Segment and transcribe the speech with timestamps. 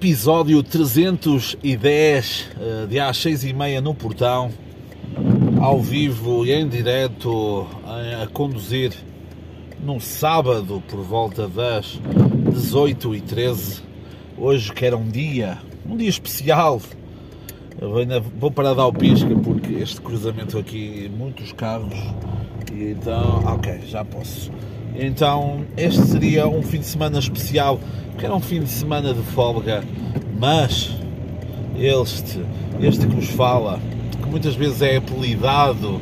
[0.00, 4.48] Episódio 310 eh, de às 6 e meia no portão,
[5.60, 8.92] ao vivo e em direto a conduzir
[9.82, 12.00] num sábado por volta das
[12.52, 13.82] 18 e 13
[14.36, 16.80] hoje que era um dia, um dia especial.
[18.38, 21.98] Vou parar de dar o pisca porque este cruzamento aqui, muitos carros
[22.72, 24.52] e então, ok, já posso
[24.98, 27.78] então este seria um fim de semana especial
[28.18, 29.84] que era um fim de semana de folga,
[30.38, 30.90] mas
[31.78, 32.40] este,
[32.80, 33.78] este que nos fala,
[34.20, 36.00] que muitas vezes é apelidado,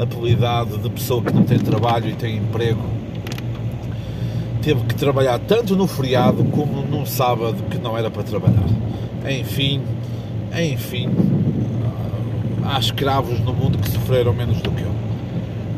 [0.00, 2.82] apelidado de pessoa que não tem trabalho e tem emprego,
[4.62, 8.68] teve que trabalhar tanto no feriado como num sábado que não era para trabalhar.
[9.28, 9.82] Enfim,
[10.56, 11.10] enfim,
[12.64, 14.94] há escravos no mundo que sofreram menos do que eu.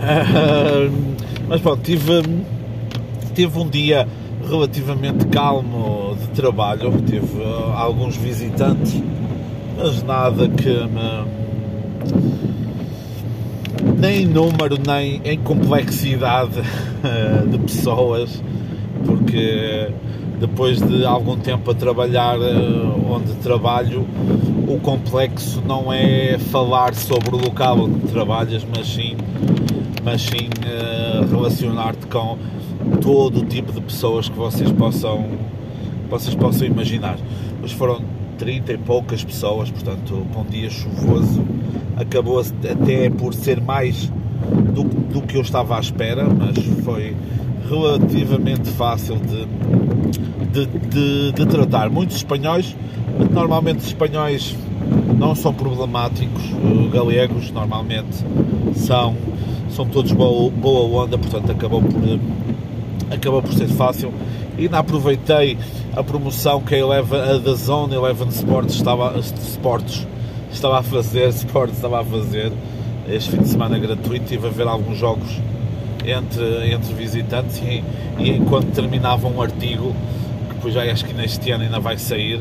[1.51, 2.23] Mas pronto, tive,
[3.35, 4.07] tive um dia
[4.49, 9.03] relativamente calmo de trabalho, tive uh, alguns visitantes,
[9.77, 11.27] mas nada que me.
[13.99, 18.41] nem em número, nem em complexidade uh, de pessoas,
[19.05, 19.89] porque
[20.39, 24.07] depois de algum tempo a trabalhar uh, onde trabalho,
[24.69, 29.17] o complexo não é falar sobre o local onde trabalhas, mas sim,
[30.05, 30.49] mas sim
[31.31, 32.39] relacionar-te com
[33.01, 35.27] todo o tipo de pessoas que vocês possam,
[36.09, 37.19] vocês possam imaginar.
[37.61, 38.03] Mas foram
[38.39, 41.45] 30 e poucas pessoas, portanto, um dia chuvoso,
[41.97, 44.11] acabou até por ser mais
[44.73, 47.15] do, do que eu estava à espera, mas foi
[47.69, 49.47] relativamente fácil de,
[50.47, 51.91] de, de, de tratar.
[51.91, 52.75] Muitos espanhóis,
[53.31, 54.57] normalmente espanhóis
[55.19, 56.43] não são problemáticos,
[56.91, 58.25] galegos normalmente
[58.75, 59.15] são,
[59.75, 62.01] são todos boa, boa onda, portanto acabou por
[63.11, 64.13] acabou por ser fácil.
[64.59, 65.59] Ainda aproveitei
[65.97, 70.07] a promoção que a, Eleven, a da Zone Eleven Sports estava, Sports
[70.53, 72.53] estava a fazer, Sports estava a fazer
[73.09, 74.25] este fim de semana gratuito.
[74.25, 75.29] Estive a ver alguns jogos
[76.05, 77.83] entre, entre visitantes e,
[78.19, 79.95] e enquanto terminava um artigo,
[80.49, 82.41] que depois já acho que neste ano ainda vai sair,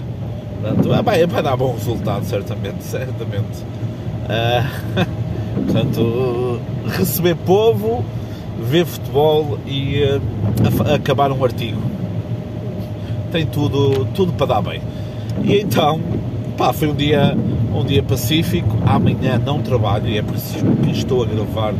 [0.62, 3.63] portanto, vai, vai dar bom resultado, certamente, certamente.
[4.25, 5.19] Uh,
[5.72, 8.03] portanto, receber povo
[8.59, 11.81] ver futebol e uh, acabar um artigo.
[13.31, 14.81] Tem tudo, tudo para dar bem.
[15.44, 16.00] E então,
[16.57, 17.38] pá, foi um dia,
[17.74, 18.78] um dia pacífico.
[18.85, 21.74] Amanhã não trabalho e é isso que estou a gravar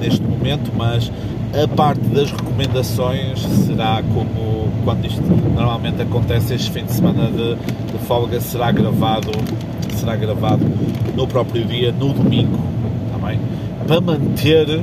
[0.00, 1.10] neste momento, mas
[1.52, 5.22] a parte das recomendações será como quando isto
[5.54, 9.30] normalmente acontece este fim de semana de, de folga, será gravado,
[9.96, 10.64] será gravado
[11.16, 12.69] no próprio dia, no domingo,
[13.86, 14.80] para manter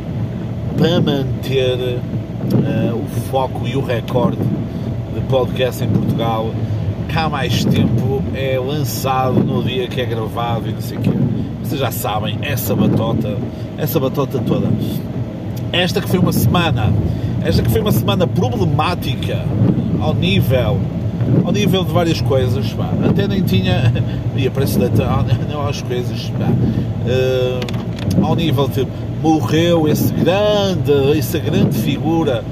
[0.77, 1.99] para manter
[2.53, 6.51] uh, o foco e o recorde de podcast em Portugal,
[7.07, 11.09] cá mais tempo é lançado no dia que é gravado e não sei o quê.
[11.63, 13.37] Vocês já sabem, essa batota,
[13.77, 14.67] essa batota toda.
[15.71, 16.93] Esta que foi uma semana,
[17.43, 19.43] esta que foi uma semana problemática
[19.99, 20.79] ao nível
[21.43, 22.89] ao nível de várias coisas, pá.
[23.09, 23.91] até nem tinha,
[24.37, 24.77] ia parece
[25.49, 26.45] não as coisas, pá.
[26.45, 27.86] Uh,
[28.21, 28.87] ao nível de
[29.21, 32.43] morreu esse grande, essa grande figura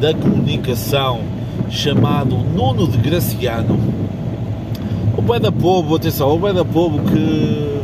[0.00, 1.20] da comunicação
[1.70, 3.78] chamado Nuno de Graciano.
[5.16, 7.80] O pai da povo, atenção, o pai da povo que,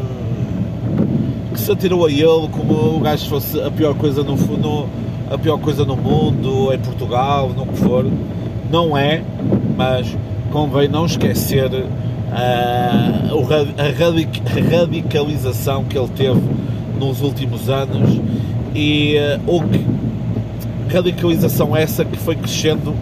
[1.55, 4.89] que se atirou a ele como o gajo fosse a pior coisa no, no
[5.31, 8.07] a pior coisa no mundo, em Portugal, no que for.
[8.71, 9.23] Não é,
[9.77, 10.17] mas
[10.51, 11.89] convém não esquecer uh,
[13.77, 16.41] a radicalização que ele teve
[16.99, 18.21] nos últimos anos
[18.75, 19.17] e
[19.47, 19.85] uh, o que
[20.93, 22.95] radicalização essa que foi crescendo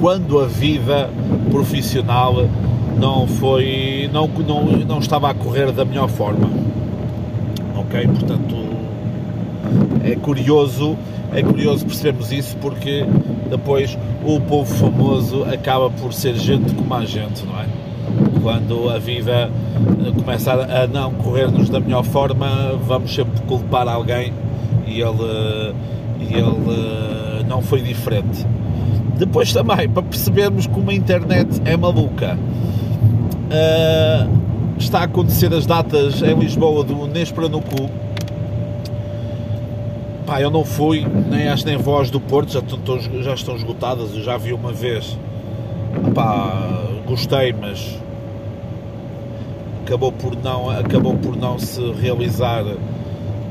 [0.00, 1.10] quando a vida
[1.50, 2.48] profissional
[2.98, 6.48] não foi não, não, não estava a correr da melhor forma.
[7.76, 8.06] Ok?
[8.08, 8.56] Portanto
[10.04, 10.96] é curioso
[11.32, 13.04] é curioso percebermos isso porque
[13.50, 17.85] depois o povo famoso acaba por ser gente como a gente não é
[18.46, 19.50] quando a vida
[20.14, 24.32] começa a não correr-nos da melhor forma, vamos sempre culpar alguém
[24.86, 25.74] e ele,
[26.20, 28.46] e ele não foi diferente.
[29.18, 32.38] Depois também, para percebermos como a internet é maluca,
[33.50, 34.30] uh,
[34.78, 37.90] está a acontecer as datas em Lisboa do Nespera no Cu.
[40.24, 44.14] Pá, eu não fui, nem as nem voz do Porto, já estão, já estão esgotadas,
[44.14, 45.18] eu já vi uma vez.
[46.14, 48.05] Pá, gostei, mas
[49.86, 52.64] acabou por não, acabou por não se realizar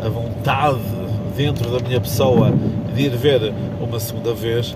[0.03, 0.81] a vontade
[1.35, 2.53] dentro da minha pessoa
[2.93, 4.75] de ir ver uma segunda vez.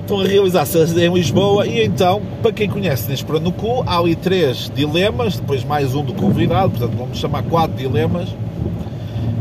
[0.00, 4.16] estão a realizar-se em Lisboa e então, para quem conhece Nespera no Cu, há ali
[4.16, 8.34] três dilemas, depois mais um do convidado, portanto vamos chamar quatro dilemas.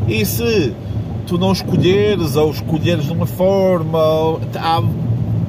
[0.10, 0.74] E se
[1.26, 3.98] tu não escolheres ou escolheres de uma forma,
[4.56, 4.84] há,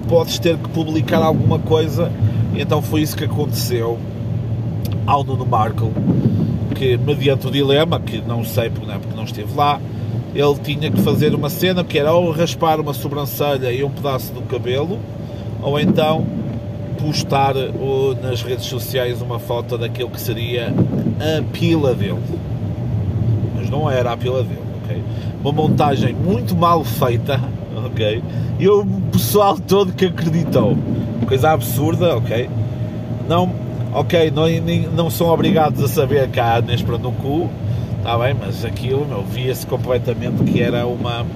[0.09, 2.13] podes ter que publicar alguma coisa.
[2.55, 3.99] Então foi isso que aconteceu
[5.09, 5.91] ao Nuno Markle,
[6.75, 9.81] que mediante o dilema, que não sei porque não, é porque não esteve lá,
[10.35, 14.35] ele tinha que fazer uma cena que era ou raspar uma sobrancelha e um pedaço
[14.35, 14.99] do cabelo,
[15.63, 16.27] ou então
[17.03, 17.55] postar
[18.23, 22.21] nas redes sociais uma foto daquilo que seria a pila dele.
[23.57, 25.03] Mas não era a pila dele, ok?
[25.41, 27.41] Uma montagem muito mal feita,
[27.87, 28.23] ok?
[28.59, 30.77] E o pessoal todo que acreditou.
[31.27, 32.51] Coisa absurda, ok?
[33.27, 33.51] Não,
[33.99, 34.45] ok, não,
[34.95, 37.51] não são obrigados a saber cá há para no cu,
[37.99, 41.27] Está bem, mas aquilo, meu, via-se completamente que era uma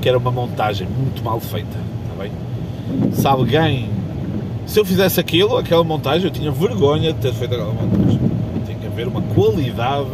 [0.00, 2.32] que era uma montagem muito mal feita, está bem?
[3.12, 3.88] Se alguém
[4.66, 8.20] se eu fizesse aquilo, aquela montagem, eu tinha vergonha de ter feito aquela montagem.
[8.66, 10.08] Tem que haver uma qualidade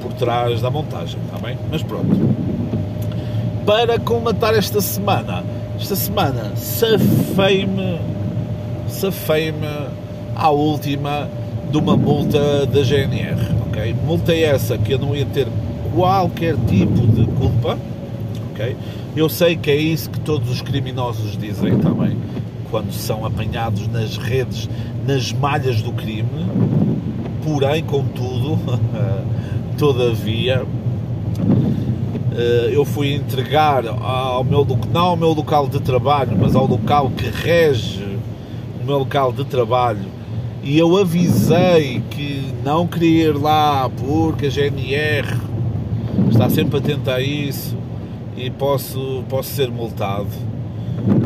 [0.00, 1.58] por trás da montagem, está bem?
[1.70, 2.08] Mas pronto.
[3.66, 5.44] Para comatar esta semana,
[5.78, 8.00] esta semana safei-me,
[8.88, 9.66] safei-me
[10.40, 11.28] à última
[11.70, 13.94] de uma multa da GNR ok?
[14.04, 15.46] Multa essa que eu não ia ter
[15.94, 17.78] qualquer tipo de culpa,
[18.52, 18.76] ok?
[19.16, 22.16] Eu sei que é isso que todos os criminosos dizem também,
[22.70, 24.68] quando são apanhados nas redes,
[25.06, 26.46] nas malhas do crime,
[27.42, 28.58] porém, contudo,
[29.78, 30.64] todavia,
[32.32, 37.10] eh, eu fui entregar ao meu, não ao meu local de trabalho, mas ao local
[37.10, 38.04] que rege
[38.80, 40.19] o meu local de trabalho
[40.62, 45.26] e eu avisei que não queria ir lá porque a GNR
[46.30, 47.76] está sempre atenta a isso
[48.36, 50.28] e posso, posso ser multado.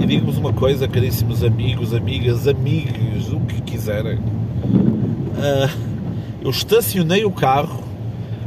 [0.00, 4.18] E digo-vos uma coisa, caríssimos amigos, amigas, amigos, o que quiserem.
[4.18, 5.70] Uh,
[6.40, 7.82] eu estacionei o carro,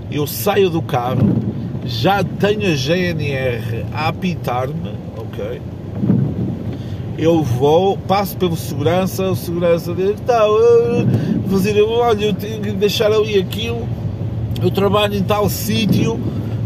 [0.10, 1.36] eu saio do carro,
[1.86, 5.62] já tenho a GNR a apitar-me, ok?
[7.18, 10.42] Eu vou, passo pelo segurança, o segurança diz, tá,
[11.50, 13.88] fazer, olha, eu tenho que deixar ali aquilo,
[14.62, 16.20] eu trabalho em tal sítio,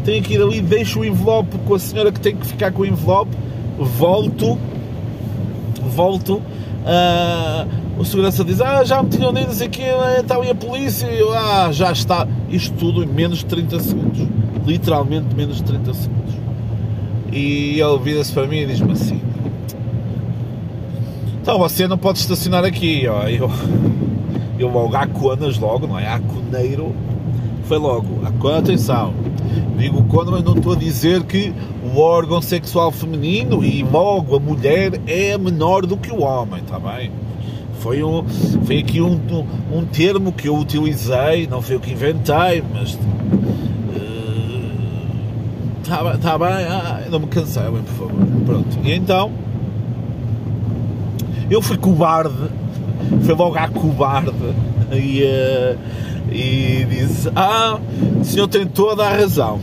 [0.04, 2.82] tenho que ir ali, deixo o envelope com a senhora que tem que ficar com
[2.82, 3.32] o envelope,
[3.80, 4.58] volto,
[5.82, 7.68] volto, uh,
[7.98, 9.84] o segurança diz, ah, já me tinham dito isso aqui,
[10.20, 14.28] está ali a polícia, eu, ah, já está, isto tudo em menos de 30 segundos,
[14.66, 16.34] literalmente menos de 30 segundos.
[17.32, 19.22] E ele vira-se para mim e diz-me assim,
[21.52, 23.24] então você não pode estacionar aqui, ó.
[23.24, 23.52] Eu,
[24.58, 26.08] eu logo, Aconas logo, não é?
[26.08, 26.96] Aconeiro
[27.66, 28.26] foi logo.
[28.26, 29.14] Acona, atenção.
[29.78, 31.54] Digo quando, mas não estou a dizer que
[31.94, 36.80] o órgão sexual feminino e logo a mulher é menor do que o homem, está
[36.80, 37.12] bem?
[37.82, 38.24] Foi, um,
[38.66, 39.20] foi aqui um,
[39.74, 42.98] um, termo que eu utilizei, não foi o que inventei, mas
[45.84, 48.12] Está uh, tá bem, ah, não me cansei, por favor.
[48.46, 48.78] Pronto.
[48.86, 49.34] E então,
[51.52, 52.50] eu fui cobarde,
[53.24, 54.32] fui logo à cobarde
[54.94, 55.78] e, uh,
[56.32, 57.78] e disse: Ah,
[58.20, 59.60] o senhor tem toda a razão,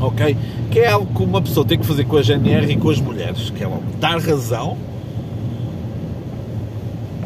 [0.00, 0.34] ok?
[0.70, 2.98] Que é algo que uma pessoa tem que fazer com a GNR e com as
[3.00, 4.78] mulheres, que é logo dar razão.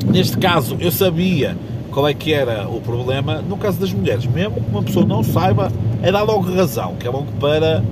[0.06, 1.56] Neste caso, eu sabia
[1.92, 5.22] qual é que era o problema no caso das mulheres, mesmo que uma pessoa não
[5.22, 5.70] saiba,
[6.02, 7.84] é dar logo razão, que é logo para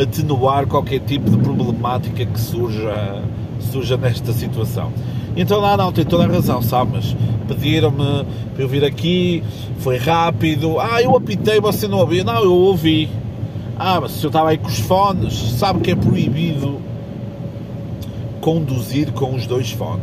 [0.00, 3.22] atenuar qualquer tipo de problemática que surja
[3.60, 4.92] surja nesta situação.
[5.36, 6.92] Então lá não, tem toda a razão, sabe?
[6.94, 9.42] Mas pediram-me para eu vir aqui,
[9.78, 10.80] foi rápido.
[10.80, 12.24] Ah, eu apitei, você não ouviu?
[12.24, 13.08] Não, eu ouvi.
[13.78, 16.80] Ah, mas se eu estava aí com os fones, sabe que é proibido
[18.40, 20.02] conduzir com os dois fones.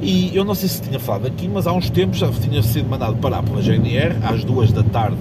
[0.00, 2.88] E eu não sei se tinha falado aqui, mas há uns tempos já tinha sido
[2.88, 5.16] mandado parar pela GNR às duas da tarde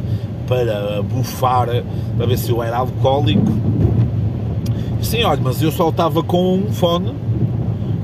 [0.48, 1.68] para bufar,
[2.16, 3.52] para ver se eu era alcoólico
[5.06, 7.14] Sim, olha, mas eu só estava com um fone.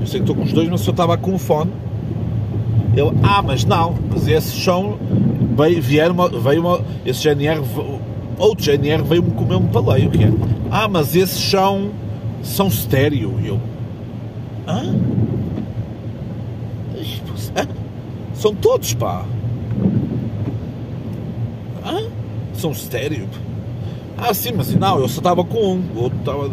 [0.00, 1.72] Eu sei que estou com os dois, mas só estava com um fone.
[2.96, 4.96] Ele, ah, mas não, mas esses são.
[5.56, 6.80] Veio, vieram uma, veio uma.
[7.04, 7.60] Esse GNR,
[8.38, 10.32] outro GNR veio-me comer um paleio, que é.
[10.70, 11.90] Ah, mas esses são.
[12.40, 13.34] são estéreo.
[13.42, 13.60] E eu.
[14.68, 14.94] Hã?
[17.56, 17.68] Hã?
[18.32, 19.24] São todos, pá.
[21.84, 22.04] Hã?
[22.54, 23.28] São estéreo?
[24.16, 26.48] Ah, sim, mas não, eu só estava com um, o outro estava.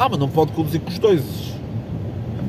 [0.00, 1.22] Ah, mas não pode conduzir com os dois.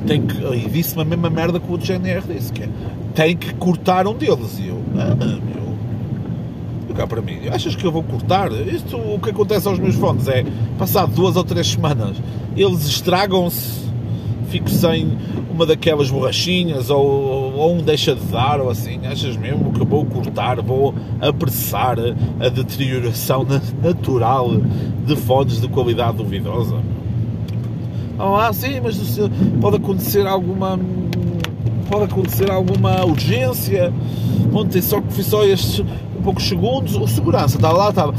[0.06, 0.42] Tem que.
[0.42, 2.68] E disse-me a mesma merda que o GNR disse, que é.
[3.14, 4.58] Tem que cortar um deles.
[4.58, 4.80] E eu.
[4.96, 5.62] Ah, meu.
[6.88, 8.50] Eu cá para mim, achas que eu vou cortar?
[8.52, 10.46] Isto, o que acontece aos meus fones é,
[10.78, 12.16] passado duas ou três semanas,
[12.56, 13.82] eles estragam-se
[14.48, 15.16] fico sem
[15.50, 17.02] uma daquelas borrachinhas ou,
[17.54, 21.96] ou um deixa de dar ou assim, achas mesmo que vou cortar, vou apressar
[22.40, 23.46] a deterioração
[23.82, 24.50] natural
[25.06, 26.76] de fones de qualidade duvidosa?
[28.24, 29.18] Ah, sim, mas
[29.60, 30.78] pode acontecer alguma
[31.90, 33.92] pode acontecer alguma urgência.
[34.54, 35.84] Ontem só que foi só estes
[36.22, 38.14] poucos segundos, o segurança estava lá, estava.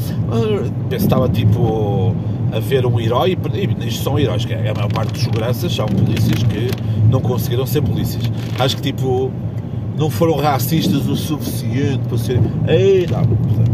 [0.90, 2.14] Que estava tipo
[2.52, 5.74] a ver um herói, e isto são heróis, que é a maior parte dos seguranças
[5.74, 6.70] são polícias que
[7.10, 8.24] não conseguiram ser polícias.
[8.60, 9.32] Acho que tipo
[9.98, 12.40] não foram racistas o suficiente para ser.
[12.68, 13.22] Ei, não,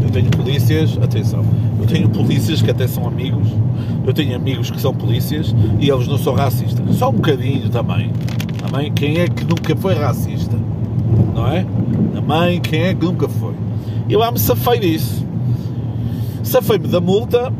[0.01, 1.43] eu tenho polícias, atenção,
[1.79, 3.47] eu tenho polícias que até são amigos,
[4.05, 6.95] eu tenho amigos que são polícias e eles não são racistas.
[6.95, 8.11] Só um bocadinho também.
[8.59, 10.55] Também, quem é que nunca foi racista?
[11.33, 11.65] Não é?
[12.13, 13.53] Também, quem é que nunca foi?
[14.09, 15.25] Eu lá me safei disso.
[16.43, 17.53] Safei-me da multa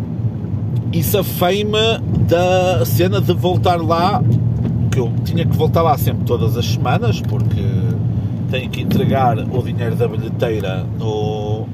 [0.92, 4.22] e safei-me da cena de voltar lá,
[4.92, 7.59] que eu tinha que voltar lá sempre todas as semanas, porque
[8.50, 11.68] tenho que entregar o dinheiro da bilheteira no,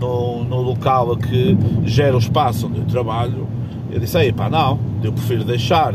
[0.00, 3.46] no, no local que gera o espaço onde eu trabalho.
[3.90, 5.94] Eu disse, aí pá, não, eu prefiro deixar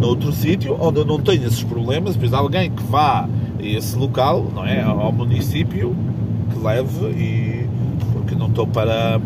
[0.00, 3.28] noutro sítio onde eu não tenho esses problemas, depois alguém que vá
[3.58, 5.96] a esse local, não é, ao município,
[6.52, 7.68] que leve e
[8.12, 9.20] porque não estou para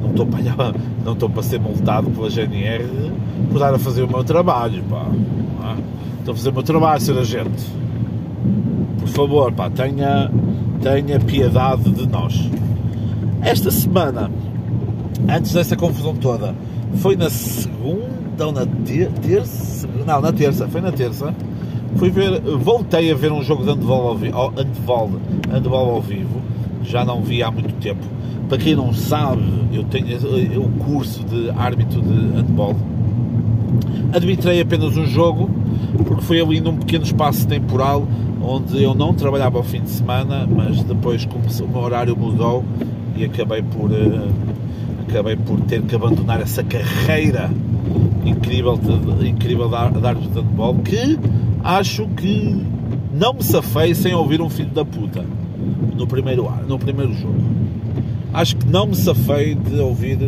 [0.00, 0.42] não estou para
[1.04, 3.12] não estou para ser multado pela GNR
[3.48, 5.06] por estar a fazer o meu trabalho, pá.
[5.06, 6.18] É?
[6.18, 7.87] Estou a fazer o meu trabalho, ser agente.
[9.08, 10.30] Por favor, pá, tenha,
[10.80, 12.48] tenha piedade de nós.
[13.42, 14.30] Esta semana,
[15.28, 16.54] antes dessa confusão toda,
[16.96, 19.88] foi na segunda ou na terça?
[20.06, 21.34] Não, na terça, foi na terça.
[21.96, 25.10] Fui ver, voltei a ver um jogo de handball ao, vivo, handball,
[25.50, 26.40] handball ao vivo,
[26.84, 31.50] já não vi há muito tempo para quem não sabe, eu tenho o curso de
[31.50, 32.74] árbitro de handball.
[34.12, 35.50] Arbitrei apenas um jogo,
[36.06, 38.08] porque foi ali num pequeno espaço temporal
[38.42, 42.64] onde eu não trabalhava ao fim de semana, mas depois começou, o meu horário mudou
[43.16, 44.30] e acabei por, uh,
[45.08, 47.50] acabei por ter que abandonar essa carreira
[48.24, 51.18] incrível de, incrível de árbitro de handball que
[51.62, 52.62] acho que
[53.12, 55.24] não me safei sem ouvir um filho da puta
[55.96, 57.40] no primeiro, no primeiro jogo.
[58.32, 60.18] Acho que não me safei de ouvir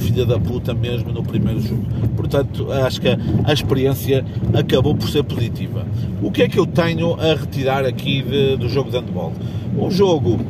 [0.00, 1.84] filho da puta mesmo no primeiro jogo.
[2.16, 5.86] Portanto, acho que a, experiência acabou por ser positiva.
[6.22, 9.32] O que é que eu tenho a retirar aqui de, do jogo de handball?
[9.78, 10.40] Um jogo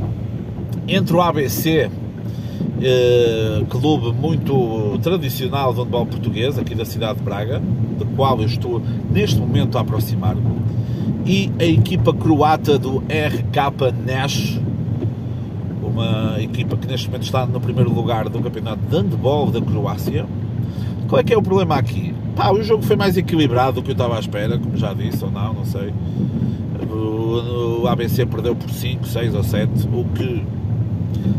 [0.88, 1.90] entre o ABC,
[2.83, 7.61] eh, clube muito tradicional de handball português, aqui da cidade de Braga,
[7.99, 10.61] do qual eu estou neste momento a aproximar-me,
[11.26, 14.59] e a equipa croata do RK Nash,
[15.90, 20.26] uma equipa que neste momento está no primeiro lugar do campeonato de handball da Croácia.
[21.09, 22.14] Qual é que é o problema aqui?
[22.37, 25.25] Pá, o jogo foi mais equilibrado do que eu estava à espera, como já disse,
[25.25, 25.92] ou não, não sei.
[26.90, 30.44] O, ABC perdeu por 5, 6 ou 7, o que,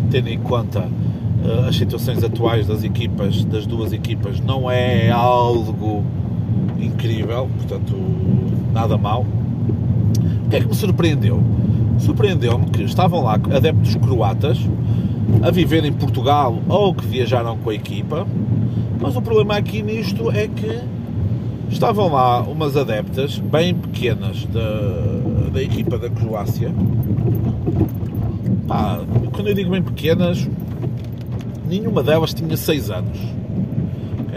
[0.09, 6.03] tendo em conta uh, as situações atuais das equipas, das duas equipas, não é algo
[6.79, 7.95] incrível, portanto,
[8.73, 9.25] nada mal.
[10.45, 11.41] O que é que me surpreendeu?
[12.01, 14.57] Surpreendeu-me que estavam lá adeptos croatas
[15.41, 18.27] a viver em Portugal ou que viajaram com a equipa,
[18.99, 20.81] mas o problema aqui nisto é que
[21.69, 26.71] estavam lá umas adeptas bem pequenas da, da equipa da Croácia.
[28.67, 28.99] Pá,
[29.31, 30.47] quando eu digo bem pequenas,
[31.67, 33.17] nenhuma delas tinha 6 anos.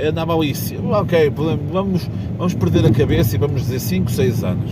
[0.09, 0.53] Andava ali,
[0.91, 1.33] ok,
[1.73, 4.71] vamos, vamos perder a cabeça e vamos dizer 5, 6 anos.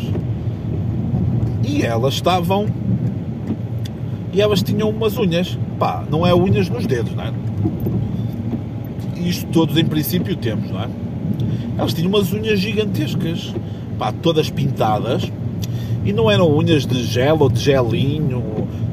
[1.65, 2.67] E elas estavam
[4.33, 5.59] e elas tinham umas unhas.
[5.79, 7.33] Pá, não é unhas nos dedos, não é?
[9.17, 10.89] Isto todos em princípio temos, não é?
[11.77, 13.55] Elas tinham umas unhas gigantescas,
[13.99, 15.31] pá, todas pintadas,
[16.05, 18.43] e não eram unhas de gel ou de gelinho,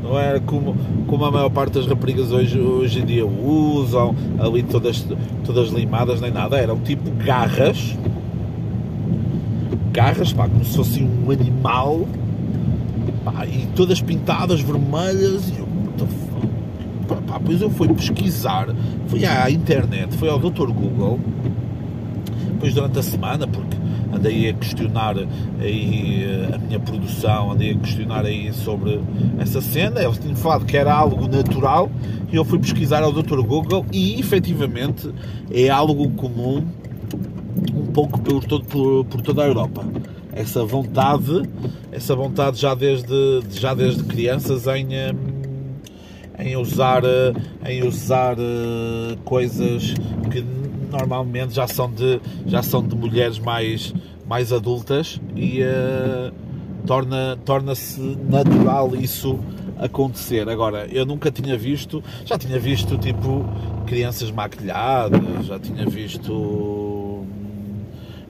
[0.03, 0.75] não era como,
[1.07, 5.05] como a maior parte das raparigas hoje, hoje em dia usam, ali todas,
[5.43, 7.97] todas limadas, nem nada, eram tipo garras,
[9.91, 12.07] garras, pá, como se fosse um animal
[13.31, 15.49] pá, e todas pintadas vermelhas.
[15.49, 15.67] E eu,
[17.07, 18.67] pá, pá, pois eu fui pesquisar,
[19.07, 20.71] fui à internet, fui ao Dr.
[20.71, 21.19] Google,
[22.53, 23.77] depois durante a semana, porque
[24.13, 25.15] andei a questionar
[25.59, 28.99] aí eh, a minha produção, andei a questionar aí sobre
[29.37, 31.91] essa cena, eles tinham falado que era algo natural
[32.31, 33.41] e eu fui pesquisar ao Dr.
[33.41, 35.09] Google e efetivamente
[35.51, 36.65] é algo comum
[37.75, 39.85] um pouco por, todo, por, por toda a Europa
[40.39, 41.43] essa vontade,
[41.91, 45.75] essa vontade já desde, já desde crianças em, hum,
[46.39, 47.03] em usar,
[47.67, 49.93] em usar eh, coisas
[50.31, 50.41] que
[50.89, 53.93] normalmente já são de, já são de mulheres mais,
[54.25, 56.33] mais adultas e uh,
[56.87, 59.37] torna, torna-se natural isso
[59.77, 60.47] acontecer.
[60.47, 63.45] Agora, eu nunca tinha visto, já tinha visto tipo
[63.85, 66.88] crianças maquilhadas, já tinha visto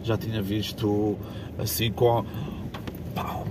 [0.09, 1.15] já tinha visto
[1.57, 2.25] assim com
[3.13, 3.43] pá,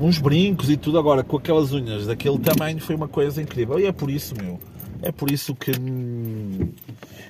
[0.00, 3.86] uns brincos e tudo agora com aquelas unhas daquele tamanho foi uma coisa incrível e
[3.86, 4.58] é por isso meu
[5.02, 6.70] é por isso que hum,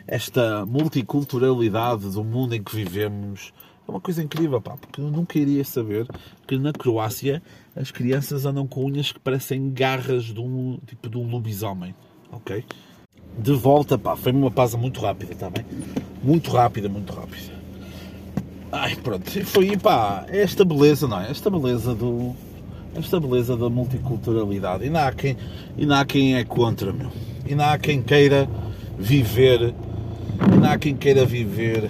[0.07, 3.53] esta multiculturalidade do mundo em que vivemos
[3.87, 6.07] é uma coisa incrível, pá, porque eu nunca iria saber
[6.47, 7.43] que na Croácia
[7.75, 11.95] as crianças andam com unhas que parecem garras de um tipo de um lobisomem,
[12.31, 12.65] ok?
[13.39, 15.65] De volta, pá, foi uma pausa muito rápida, tá bem?
[16.23, 17.58] Muito rápida, muito rápida.
[18.71, 21.31] Ai, pronto, foi, pá, esta beleza, não é?
[21.31, 22.35] Esta beleza do.
[22.95, 24.85] Esta beleza da multiculturalidade.
[24.85, 25.37] E não há quem,
[25.77, 27.11] e não há quem é contra, meu.
[27.47, 28.49] E não há quem queira
[28.99, 29.75] viver.
[30.53, 31.89] E não há quem queira viver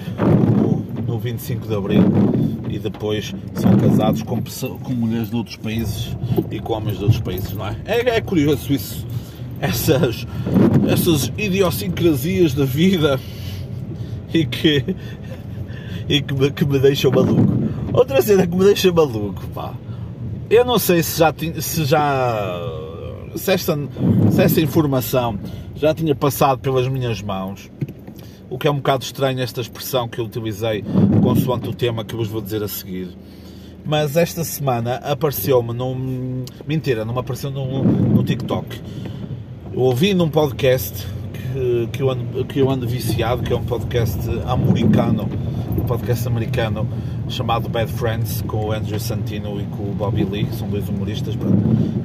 [1.07, 2.03] no 25 de Abril
[2.71, 4.41] e depois são casados com,
[4.83, 6.17] com mulheres de outros países
[6.51, 7.77] e com homens de outros países, não é?
[7.87, 9.07] É, é curioso isso,
[9.59, 10.27] essas,
[10.89, 13.19] essas idiosincrasias da vida
[14.33, 14.85] e que,
[16.09, 17.53] e que, me, que me deixam maluco.
[17.93, 19.75] Outra cena que me deixa maluco, pá.
[20.51, 22.61] Eu não sei se já se já
[23.37, 23.79] se esta,
[24.31, 25.39] se essa informação
[25.75, 27.71] já tinha passado pelas minhas mãos
[28.51, 30.83] o que é um bocado estranho esta expressão que eu utilizei
[31.23, 33.09] consoante o tema que vos vou dizer a seguir.
[33.85, 36.45] Mas esta semana apareceu-me num.
[36.67, 38.81] Mentira, não me apareceu no, no TikTok.
[39.73, 43.65] Eu ouvi num podcast que, que, eu ando, que eu ando viciado, que é um
[43.65, 45.29] podcast americano,
[45.79, 46.87] um podcast americano
[47.29, 50.89] chamado Bad Friends, com o Andrew Santino e com o Bobby Lee, que são dois
[50.89, 51.35] humoristas.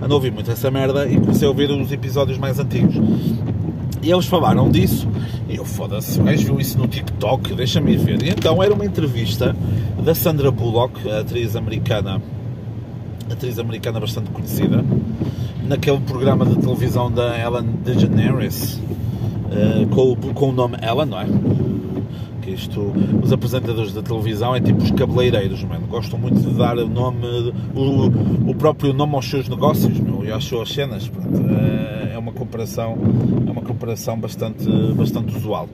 [0.02, 2.96] Ando a ouvir muito essa merda e comecei a ouvir os episódios mais antigos.
[4.02, 5.08] E eles falaram disso.
[5.48, 8.22] E eu, foda-se, o gajo viu isso no TikTok, deixa-me ir ver.
[8.22, 9.56] E então era uma entrevista
[10.04, 12.22] da Sandra Bullock, atriz americana,
[13.32, 14.84] atriz americana bastante conhecida,
[15.64, 21.26] naquele programa de televisão da Ellen DeGeneres, uh, com, com o nome Ellen, não é?
[22.52, 25.88] Isto, os apresentadores da televisão é tipo os cabeleireiros, mano.
[25.88, 30.32] Gostam muito de dar o nome, o, o próprio nome aos seus negócios, meu, e
[30.32, 31.08] às suas cenas.
[31.08, 31.42] Pronto.
[31.50, 32.98] É, é uma comparação,
[33.48, 35.68] é uma comparação bastante, bastante usual.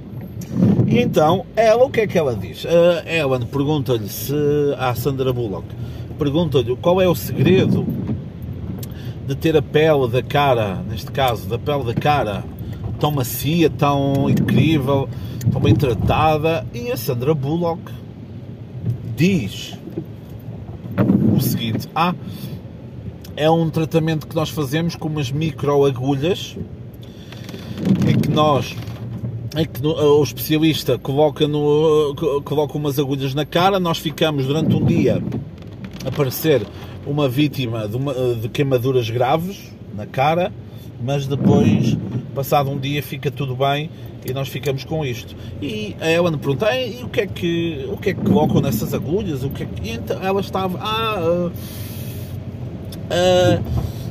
[0.88, 2.66] E então, ela, o que é que ela diz?
[2.66, 4.34] A Ellen pergunta-lhe se,
[4.96, 5.68] Sandra Bullock,
[6.18, 7.86] pergunta-lhe qual é o segredo
[9.28, 12.44] de ter a pele da cara, neste caso, da pele da cara
[13.00, 15.08] tão macia, tão incrível,
[15.52, 16.66] tão bem tratada.
[16.74, 17.82] E a Sandra Bullock
[19.16, 19.78] diz
[21.36, 22.14] o seguinte: Ah,
[23.36, 26.58] é um tratamento que nós fazemos com umas microagulhas
[28.08, 28.76] em que nós
[29.58, 34.86] em que o especialista coloca, no, coloca umas agulhas na cara, nós ficamos durante um
[34.86, 35.24] dia
[36.06, 36.66] a parecer
[37.06, 40.54] uma vítima de, uma, de queimaduras graves na cara,
[41.02, 41.98] mas depois,
[42.30, 43.90] passado um dia, fica tudo bem
[44.26, 45.36] e nós ficamos com isto.
[45.62, 48.94] E a Ellen pergunta, e o que é que, o que, é que colocam nessas
[48.94, 49.44] agulhas?
[49.44, 49.90] O que é que...
[49.90, 51.52] E então ela estava, ah, uh,
[53.10, 53.64] uh,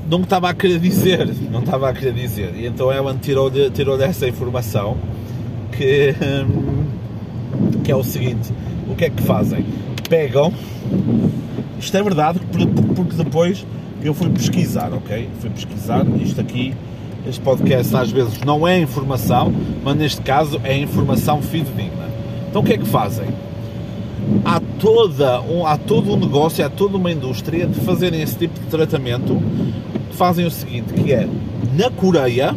[0.08, 2.54] não estava a querer dizer, não estava a querer dizer.
[2.56, 4.96] E então a Ellen tirou-lhe tirou essa informação
[5.72, 6.14] que,
[7.84, 8.52] que é o seguinte,
[8.88, 9.64] o que é que fazem?
[10.08, 10.52] Pegam,
[11.78, 12.40] isto é verdade,
[12.94, 13.66] porque depois
[14.02, 15.28] eu fui pesquisar, ok?
[15.40, 16.74] Fui pesquisar, isto aqui
[17.26, 19.52] este podcast às vezes não é informação,
[19.84, 22.08] mas neste caso é informação fidedigna.
[22.48, 23.26] Então o que é que fazem?
[24.44, 28.58] Há, toda um, há todo um negócio, há toda uma indústria de fazerem esse tipo
[28.58, 29.40] de tratamento.
[30.12, 31.28] Fazem o seguinte, que é,
[31.76, 32.54] na Coreia,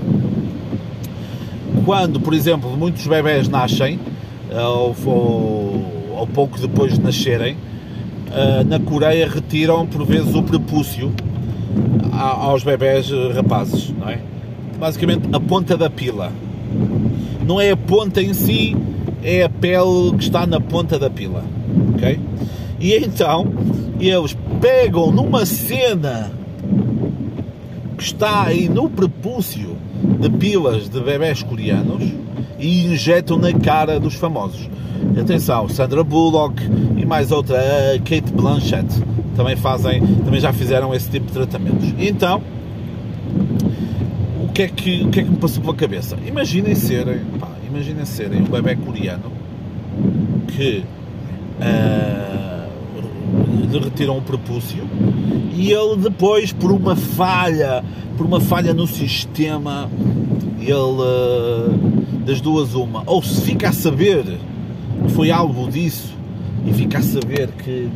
[1.86, 4.00] quando, por exemplo, muitos bebés nascem,
[4.50, 7.56] eh, ou, ou, ou pouco depois de nascerem,
[8.34, 11.14] eh, na Coreia retiram por vezes o prepúcio
[12.12, 14.20] aos bebés rapazes, não é?
[14.82, 16.32] Basicamente a ponta da pila.
[17.46, 18.76] Não é a ponta em si,
[19.22, 21.46] é a pele que está na ponta da pila.
[21.94, 22.20] Ok?
[22.80, 23.46] E então
[24.00, 26.32] eles pegam numa cena
[27.96, 29.78] que está aí no prepúcio
[30.20, 32.04] de pilas de bebés coreanos
[32.58, 34.68] e injetam na cara dos famosos.
[35.20, 36.60] Atenção, Sandra Bullock
[36.98, 37.60] e mais outra,
[38.00, 38.88] Kate Blanchett,
[39.36, 41.94] também fazem, também já fizeram esse tipo de tratamentos.
[42.00, 42.42] Então,
[44.52, 46.18] que é que, o que é que me passou pela cabeça?
[46.26, 49.32] Imaginem serem, pá, imaginem serem um bebê coreano
[50.48, 50.84] que
[51.60, 54.84] uh, lhe retiram o prepúcio
[55.56, 57.84] e ele depois, por uma falha,
[58.18, 59.90] por uma falha no sistema,
[60.60, 61.70] ele uh,
[62.26, 64.26] das duas uma, ou se fica a saber
[65.06, 66.14] que foi algo disso
[66.66, 67.90] e fica a saber que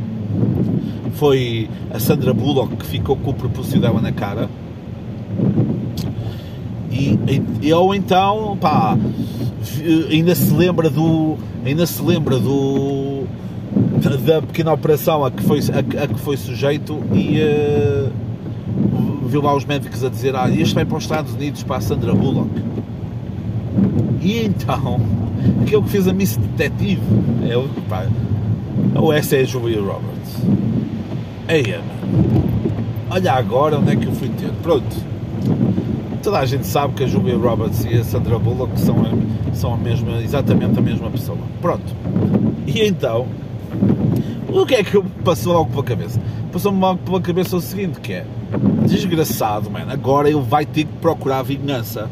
[1.14, 4.50] foi a Sandra Bullock que ficou com o propósito dela na cara.
[6.96, 8.98] E, e, ou então, pá,
[10.10, 11.36] ainda se lembra do.
[11.66, 13.24] Ainda se lembra do.
[14.26, 18.12] da, pequena operação a que foi, a, a que foi sujeito e uh,
[19.28, 21.82] viu lá os médicos a dizer ah, este vai para os Estados Unidos para a
[21.82, 22.50] Sandra Bullock.
[24.22, 25.02] E então,
[25.64, 27.02] aquele que fez a Miss Detetive
[27.50, 27.68] é o.
[27.90, 28.06] Pá,
[28.96, 30.38] ou essa é a Julia Roberts?
[31.50, 31.82] Eia,
[33.10, 34.50] olha agora onde é que eu fui ter.
[34.64, 35.15] Pronto.
[36.26, 39.76] Toda a gente sabe que a Julia Roberts e a Sandra Bullock são a, são
[39.76, 41.38] a mesma, exatamente a mesma pessoa.
[41.62, 41.86] Pronto.
[42.66, 43.28] E então,
[44.50, 46.20] o que é que passou logo pela cabeça?
[46.52, 48.26] Passou-me logo pela cabeça o seguinte, que é
[48.88, 52.10] desgraçado, mano, agora ele vai ter que procurar vingança.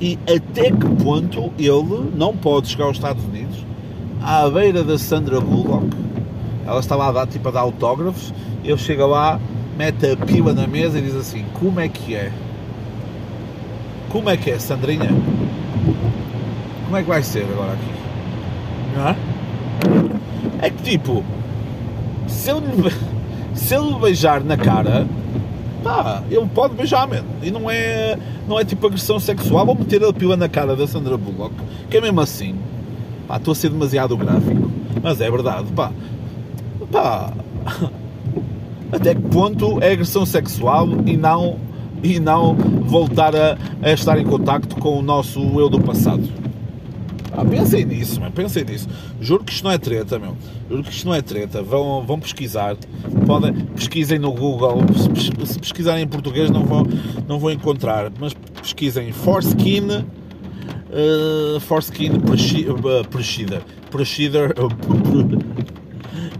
[0.00, 3.58] E até que ponto ele não pode chegar aos Estados Unidos
[4.22, 5.90] à beira da Sandra Bullock.
[6.66, 8.32] Ela está lá a dar, tipo, a dar autógrafos.
[8.64, 9.38] Ele chega lá,
[9.76, 12.32] mete a pila na mesa e diz assim: Como é que é?
[14.12, 15.08] Como é que é, Sandrinha?
[16.84, 17.92] Como é que vai ser agora aqui?
[18.94, 20.66] Não é?
[20.66, 21.24] É que tipo,
[22.28, 22.94] se ele,
[23.54, 25.06] se ele beijar na cara,
[25.82, 27.26] pá, ele pode beijar mesmo.
[27.42, 29.64] E não é, não é tipo agressão sexual.
[29.64, 31.54] Vou meter a pila na cara da Sandra Bullock,
[31.88, 32.54] que é mesmo assim.
[33.26, 34.70] Pá, estou a ser demasiado gráfico.
[35.02, 35.90] Mas é verdade, pá.
[36.92, 37.32] Pá.
[38.92, 41.56] Até que ponto é agressão sexual e não
[42.02, 46.28] e não voltar a, a estar em contacto com o nosso eu do passado.
[47.34, 48.86] Ah, pensem nisso, man, pensem nisso.
[49.18, 50.36] Juro que isto não é treta, meu.
[50.68, 51.62] Juro que isto não é treta.
[51.62, 52.76] Vão, vão pesquisar.
[53.26, 54.82] Podem, pesquisem no Google.
[55.46, 56.86] Se, pesquisarem em português não vão,
[57.26, 58.12] não vão encontrar.
[58.20, 60.04] Mas pesquisem Foreskin.
[60.90, 63.04] Uh, Foreskin Procedure.
[63.90, 64.52] Procedure.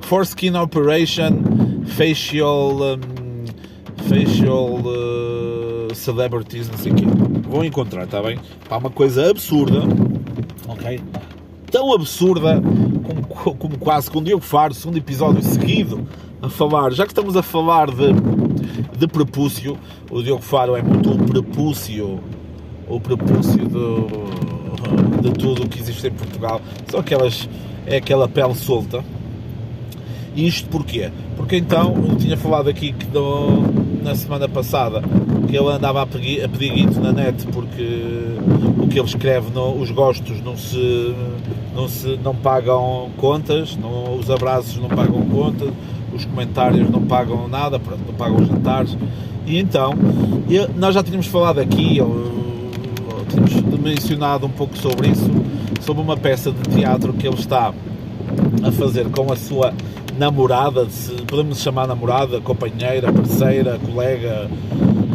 [0.03, 1.43] Foreskin Operation
[1.87, 2.77] Facial.
[2.83, 3.45] Um,
[3.97, 4.75] facial.
[4.75, 5.52] Uh,
[5.99, 7.05] celebrities, não sei o quê.
[7.49, 8.39] Vão encontrar, está bem?
[8.69, 9.81] Pá, uma coisa absurda,
[10.69, 11.01] ok?
[11.71, 12.63] Tão absurda
[13.03, 16.07] como, como quase com o Diogo Faro, segundo episódio seguido,
[16.41, 18.13] a falar, já que estamos a falar de,
[18.99, 19.79] de prepúcio,
[20.11, 22.21] o Diogo Faro é muito o prepúcio,
[22.89, 26.61] o prepúcio de, de tudo o que existe em Portugal.
[26.89, 27.49] São aquelas,
[27.87, 29.05] é aquela pele solta.
[30.35, 31.11] Isto porquê?
[31.37, 33.63] Porque então, eu tinha falado aqui que no,
[34.03, 35.03] na semana passada
[35.57, 38.37] ele andava a pedir, a pedir guito na net porque
[38.79, 41.15] o que ele escreve, no, os gostos não se,
[41.75, 45.71] não se não pagam contas, não, os abraços não pagam contas,
[46.15, 48.97] os comentários não pagam nada, pronto, não pagam jantares.
[49.47, 49.93] E então,
[50.49, 55.31] eu, nós já tínhamos falado aqui, ou, ou, tínhamos mencionado um pouco sobre isso,
[55.81, 57.73] sobre uma peça de teatro que ele está
[58.63, 59.75] a fazer com a sua
[60.19, 64.49] namorada, se podemos chamar namorada, companheira, parceira, colega,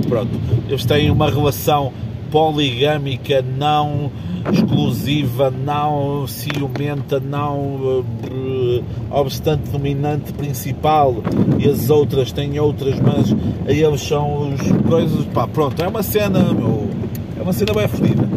[0.07, 0.31] pronto.
[0.67, 1.91] Eles têm uma relação
[2.31, 4.12] poligâmica, não
[4.51, 11.15] exclusiva, não ciumenta, não uh, obstante dominante principal
[11.60, 13.36] e as outras têm outras, mas
[13.67, 16.89] eles são os coisas, pá, pronto, é uma cena, meu,
[17.38, 18.27] é uma cena bem fodida.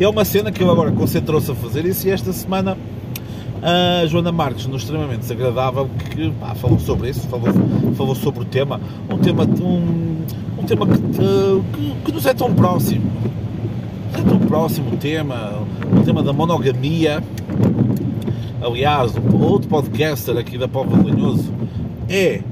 [0.00, 2.76] É uma cena que ele agora concentrou-se a fazer isso e esta semana
[3.62, 7.48] a Joana Marques, no extremamente desagradável, que pá, falou sobre isso, falou,
[7.94, 10.24] falou sobre o tema, um tema, um,
[10.58, 13.10] um tema que, que, que, nos é tão próximo.
[14.14, 15.62] É tão próximo o tema,
[16.00, 17.22] o tema da monogamia.
[18.60, 21.52] Aliás, outro podcaster aqui da Povo Lanhoso
[22.08, 22.42] é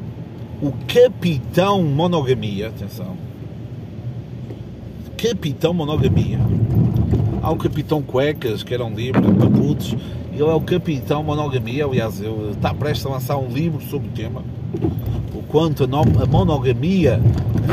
[0.62, 2.68] o Capitão Monogamia.
[2.68, 3.16] Atenção.
[5.16, 6.38] Capitão Monogamia.
[7.42, 9.96] Há o Capitão Cuecas, que era um livro para putos,
[10.36, 14.10] ele é o capitão monogamia, aliás, ele está prestes a lançar um livro sobre o
[14.12, 14.42] tema.
[15.34, 17.20] O quanto a, monogamia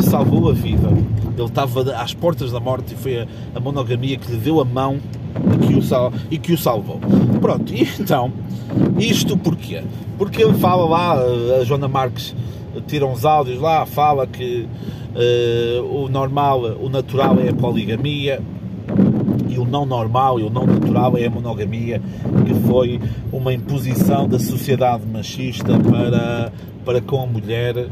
[0.01, 0.89] salvou a vida.
[1.37, 4.99] Ele estava às portas da morte e foi a, monogamia que lhe deu a mão
[5.61, 6.99] e que o, sal, e que o salvou.
[7.41, 8.31] Pronto, e então,
[8.97, 9.83] isto porquê?
[10.17, 11.13] Porque ele fala lá,
[11.59, 12.35] a Joana Marques
[12.87, 14.67] tira uns áudios lá, fala que
[15.15, 18.41] uh, o normal, o natural é a poligamia,
[19.73, 21.99] não normal e o não natural é a monogamia,
[22.45, 26.53] que foi uma imposição da sociedade machista para,
[26.85, 27.89] para com a mulher.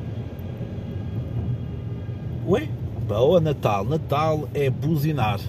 [2.47, 2.69] Ué?
[3.07, 3.83] Boa Natal.
[3.83, 5.39] Natal é buzinar.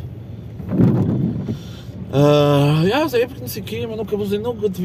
[2.14, 4.82] Uh, é porque não sei o quê, mas nunca, buzina, nunca, te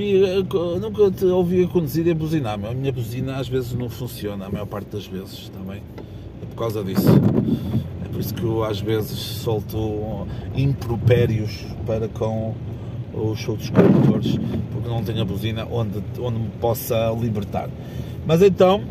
[0.82, 2.54] nunca te ouvi a conduzir e a buzinar.
[2.56, 5.82] A minha buzina às vezes não funciona, a maior parte das vezes, bem?
[6.42, 7.08] É por causa disso.
[8.18, 10.26] Por isso que eu às vezes solto
[10.56, 12.56] impropérios para com
[13.14, 14.40] os outros condutores,
[14.72, 17.70] porque não tenho a buzina onde, onde me possa libertar.
[18.26, 18.82] Mas então,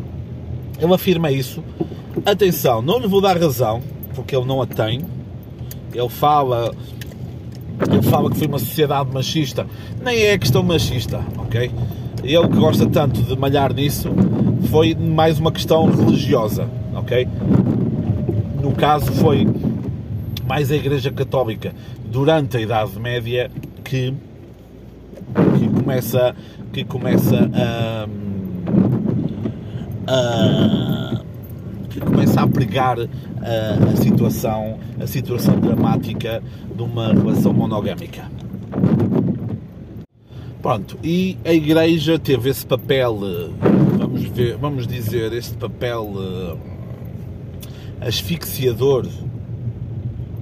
[0.79, 1.61] ele afirma isso.
[2.25, 3.81] Atenção, não lhe vou dar razão,
[4.15, 5.01] porque ele não a tem.
[5.93, 6.73] Ele fala,
[7.91, 9.67] ele fala que foi uma sociedade machista.
[10.01, 11.69] Nem é questão machista, ok?
[12.23, 14.07] Ele que gosta tanto de malhar nisso,
[14.71, 17.27] foi mais uma questão religiosa, ok?
[18.67, 19.47] No caso foi
[20.45, 23.49] mais a Igreja Católica durante a Idade Média
[23.81, 24.13] que,
[25.57, 26.35] que começa
[26.73, 28.07] que começa a,
[30.05, 31.21] a
[31.89, 36.43] que começa a pregar a, a, situação a situação dramática
[36.75, 38.29] de uma relação monogâmica.
[40.61, 43.17] Pronto, e a Igreja teve esse papel,
[43.97, 46.76] vamos ver, vamos dizer, este papel uh,
[48.01, 49.07] asfixiador,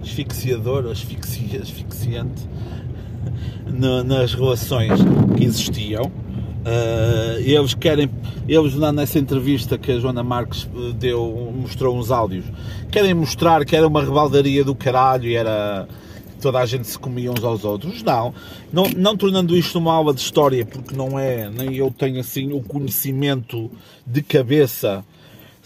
[0.02, 2.48] asfixiador, asfixia, asfixiante
[4.06, 4.92] nas relações
[5.36, 6.06] que existiam.
[6.06, 8.10] Uh, eles querem,
[8.48, 12.44] eles nessa entrevista que a Joana Marques eh, deu, mostrou uns áudios,
[12.90, 15.88] querem mostrar que era uma rebaldaria do caralho e era
[16.42, 18.02] toda a gente se comia uns aos outros.
[18.02, 18.34] Não,
[18.74, 22.52] não, não tornando isto uma aula de história, porque não é, nem eu tenho assim
[22.52, 23.70] o conhecimento
[24.06, 25.06] de cabeça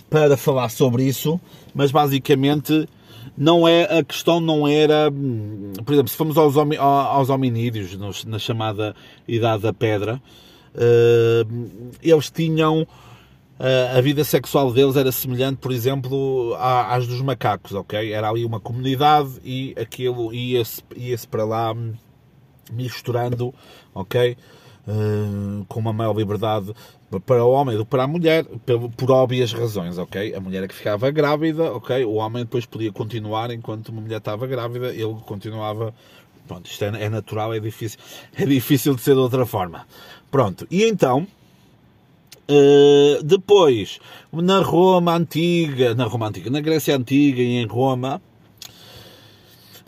[0.09, 1.39] para falar sobre isso,
[1.73, 2.87] mas basicamente
[3.37, 5.11] não é a questão não era,
[5.85, 8.95] por exemplo, se formos aos, aos hominídeos na chamada
[9.27, 10.21] Idade da Pedra,
[10.75, 11.45] eh,
[12.01, 12.87] eles tinham
[13.93, 18.13] a vida sexual deles era semelhante, por exemplo, às dos macacos, ok?
[18.13, 21.75] Era ali uma comunidade e aquilo ia-se ia para lá
[22.71, 23.53] misturando,
[23.93, 24.37] ok?
[24.87, 26.73] Uh, com uma maior liberdade
[27.25, 30.33] para o homem do que para a mulher, por, por óbvias razões, ok?
[30.33, 32.03] A mulher é que ficava grávida, ok?
[32.05, 35.93] O homem depois podia continuar enquanto uma mulher estava grávida, ele continuava.
[36.47, 37.99] Pronto, isto é, é natural, é difícil,
[38.35, 39.85] é difícil de ser de outra forma.
[40.31, 41.27] Pronto, e então
[42.49, 43.99] Uh, depois,
[44.33, 48.19] na Roma Antiga, na Roma Antiga, na Grécia Antiga e em Roma,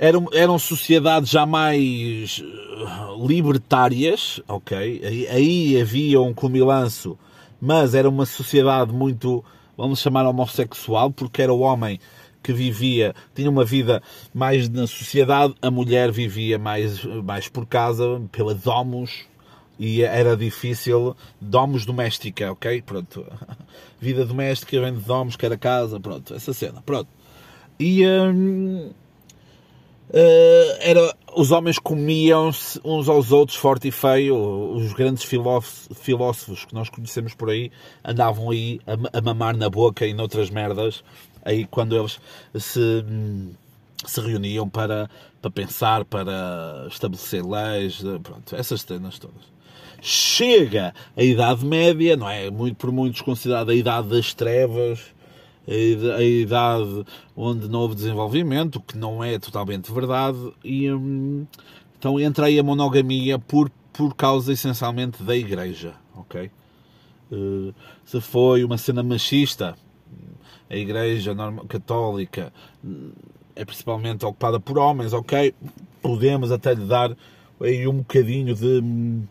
[0.02, 4.76] eram, eram sociedades já mais eh, libertárias, ok?
[5.06, 7.16] Aí, aí havia um comilanço,
[7.62, 9.46] mas era uma sociedade muito,
[9.78, 12.00] vamos chamar homossexual, porque era o homem
[12.42, 14.02] que vivia, tinha uma vida
[14.34, 19.28] mais na sociedade, a mulher vivia mais, mais por casa, pela domus,
[19.78, 21.16] e era difícil.
[21.40, 22.82] Domos doméstica, ok?
[22.82, 23.24] Pronto.
[24.02, 26.34] Vida doméstica vem de domos, que era casa, pronto.
[26.34, 27.08] Essa cena, pronto.
[27.80, 28.04] E.
[28.08, 28.92] Hum,
[30.12, 34.36] Uh, era, os homens comiam-se uns aos outros forte e feio.
[34.74, 37.72] Os grandes filósofos que nós conhecemos por aí
[38.04, 41.02] andavam aí a, a, mamar na boca e noutras merdas.
[41.44, 42.20] Aí quando eles
[42.56, 43.06] se,
[44.06, 45.10] se reuniam para,
[45.42, 49.52] para pensar, para estabelecer leis, pronto, essas cenas todas
[50.02, 52.50] chega a Idade Média, não é?
[52.50, 55.00] Muito por muitos considerada a Idade das Trevas,
[55.68, 61.46] a idade onde não houve desenvolvimento, que não é totalmente verdade, e hum,
[61.98, 66.50] então entra aí a monogamia por, por causa essencialmente da Igreja, ok?
[67.32, 69.76] Uh, se foi uma cena machista,
[70.70, 71.36] a Igreja
[71.68, 72.52] católica
[72.84, 73.12] hum,
[73.56, 75.54] é principalmente ocupada por homens, ok?
[76.02, 77.16] Podemos até lhe dar
[77.62, 79.24] aí um bocadinho de hum,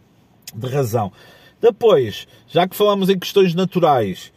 [0.54, 1.12] de razão.
[1.60, 4.32] Depois, já que falamos em questões naturais,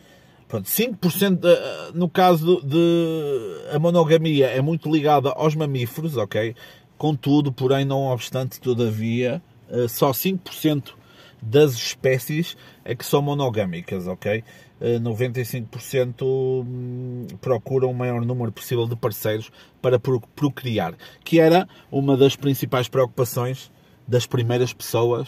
[0.54, 6.56] pronto, 5% de, no caso de a monogamia é muito ligada aos mamíferos, ok?
[6.96, 10.94] Contudo, porém, não obstante, todavia, eh, só 5%
[11.42, 14.44] das espécies é que são monogâmicas, ok?
[14.80, 19.50] 95% eh, hum, procuram o maior número possível de parceiros
[19.82, 20.00] para
[20.36, 23.72] procriar, que era uma das principais preocupações
[24.08, 25.28] das primeiras pessoas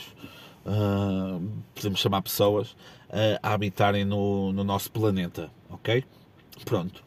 [0.66, 1.42] uh,
[1.74, 2.76] podemos chamar pessoas,
[3.16, 6.04] uh, a habitarem no, no nosso planeta, ok?
[6.66, 7.02] Pronto.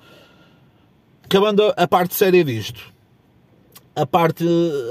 [1.23, 2.93] Acabando a parte séria disto,
[3.95, 4.45] a parte,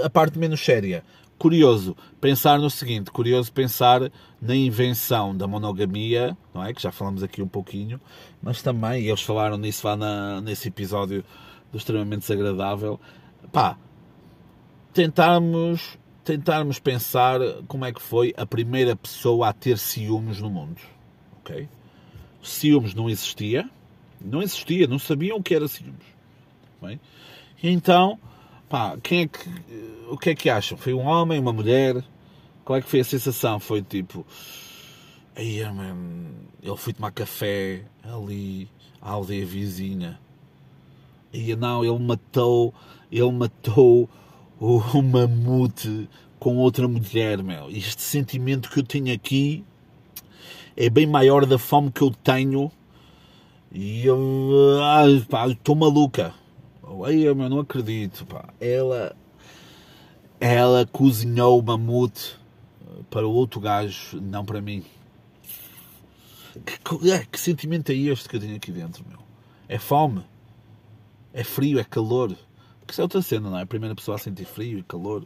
[0.03, 1.03] a parte menos séria.
[1.39, 6.73] Curioso pensar no seguinte, curioso pensar na invenção da monogamia, não é?
[6.73, 7.99] Que já falamos aqui um pouquinho,
[8.41, 11.23] mas também, eles falaram nisso lá na, nesse episódio
[11.71, 12.99] do extremamente desagradável,
[13.51, 13.77] pá,
[14.93, 20.81] tentarmos tentarmos pensar como é que foi a primeira pessoa a ter ciúmes no mundo.
[21.47, 21.69] Ok?
[22.43, 23.69] Ciúmes não existia.
[24.19, 26.05] Não existia, não sabiam o que era ciúmes.
[26.81, 26.99] Bem?
[27.63, 28.19] então,
[28.69, 29.49] pá, quem é que,
[30.09, 30.77] o que é que acham?
[30.77, 32.03] Foi um homem, uma mulher?
[32.65, 33.59] Qual é que foi a sensação?
[33.59, 34.25] Foi tipo,
[35.35, 35.95] aí, man,
[36.61, 38.69] ele foi tomar café ali
[39.01, 40.19] à aldeia vizinha.
[41.31, 42.73] E não, ele matou,
[43.11, 44.09] ele matou
[44.59, 47.69] o, mamute, com outra mulher, meu.
[47.69, 49.63] Este sentimento que eu tenho aqui
[50.77, 52.71] é bem maior da fome que eu tenho.
[53.71, 54.19] E eu.
[55.49, 56.33] Estou maluca.
[57.03, 58.53] Ai, eu não acredito, pá.
[58.61, 59.15] Ela.
[60.39, 62.37] Ela cozinhou o mamute
[63.09, 64.85] para o outro gajo, não para mim.
[66.63, 69.19] Que, é, que sentimento é este que eu tenho aqui dentro, meu?
[69.67, 70.23] É fome?
[71.33, 71.79] É frio?
[71.79, 72.35] É calor?
[72.79, 73.63] Porque isso é outra cena, não é?
[73.63, 75.25] A primeira pessoa a sentir frio e calor,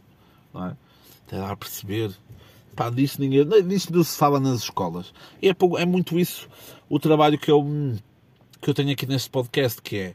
[0.52, 0.76] não é?
[1.26, 2.10] Até dar a perceber.
[2.74, 5.12] Pá, disso, ninguém, disso não se fala nas escolas.
[5.40, 6.48] E é, é muito isso
[6.88, 7.64] o trabalho que eu,
[8.60, 10.14] que eu tenho aqui neste podcast, que é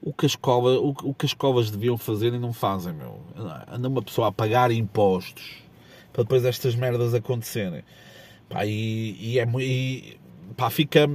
[0.00, 3.20] o que, as escolas, o, o que as escolas deviam fazer e não fazem, meu.
[3.68, 5.56] Anda uma pessoa a pagar impostos
[6.12, 7.82] para depois estas merdas acontecerem.
[8.48, 10.16] Pá, e, e é e,
[10.56, 11.10] pá, fica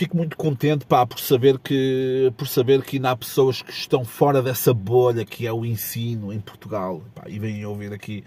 [0.00, 4.02] fico muito contente pá, por saber que por saber que ainda há pessoas que estão
[4.02, 8.24] fora dessa bolha que é o ensino em Portugal pá, e vêm ouvir aqui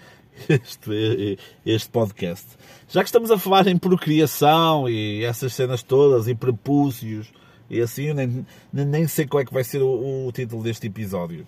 [0.48, 2.46] este, este podcast.
[2.88, 7.34] Já que estamos a falar em procriação e essas cenas todas e prepúcios
[7.68, 11.48] e assim, nem, nem sei qual é que vai ser o, o título deste episódio.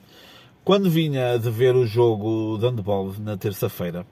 [0.63, 4.07] Quando vinha de ver o jogo de handball na terça-feira,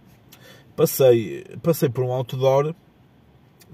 [0.76, 2.76] passei, passei por um outdoor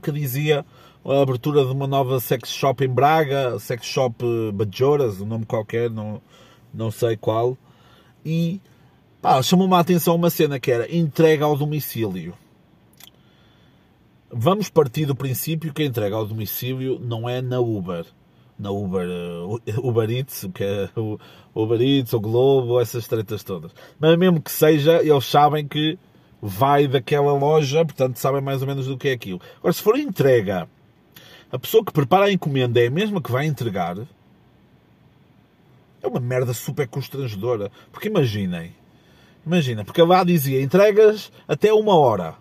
[0.01, 0.65] que dizia
[1.05, 5.89] a abertura de uma nova sex shop em Braga, sex shop Bajoras, um nome qualquer,
[5.89, 6.21] não,
[6.73, 7.57] não sei qual,
[8.25, 8.61] e
[9.43, 12.33] chamou-me a atenção uma cena que era entrega ao domicílio.
[14.31, 18.05] Vamos partir do princípio que a entrega ao domicílio não é na Uber,
[18.59, 20.89] na Uber, uh, Uber Eats, que é
[21.55, 23.71] Uber Eats, o Globo, essas tretas todas.
[23.99, 25.97] Mas mesmo que seja, eles sabem que
[26.41, 29.41] vai daquela loja, portanto sabem mais ou menos do que é aquilo.
[29.57, 30.69] Agora, se for entrega
[31.51, 33.97] a pessoa que prepara a encomenda é a mesma que vai entregar,
[36.01, 37.71] é uma merda super constrangedora.
[37.91, 38.73] Porque imaginem,
[39.45, 42.35] imagina, porque lá dizia entregas até uma hora.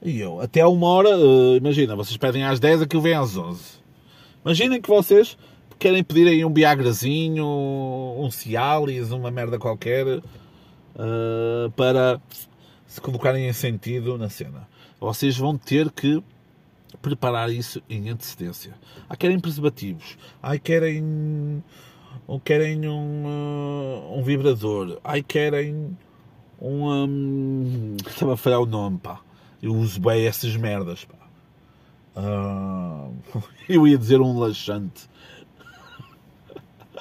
[0.00, 3.60] E eu, até uma hora, eh, imagina, vocês pedem às 10, aquilo vem às 11.
[4.44, 5.36] Imaginem que vocês
[5.78, 12.20] querem pedir aí um Viagrazinho, um Cialis, uma merda qualquer, uh, para
[12.86, 14.68] se colocarem em sentido na cena.
[15.00, 16.22] Vocês vão ter que
[17.00, 18.74] preparar isso em antecedência.
[19.08, 20.16] Ah, querem preservativos.
[20.42, 21.62] Ai, querem,
[22.26, 24.98] ou querem um, uh, um vibrador.
[25.02, 25.96] Ai, querem
[26.60, 26.88] um...
[26.88, 29.20] um estava a falhar o nome, pá.
[29.62, 31.22] Eu uso bem essas merdas, pá.
[32.14, 33.14] Uh,
[33.68, 35.08] eu ia dizer um laxante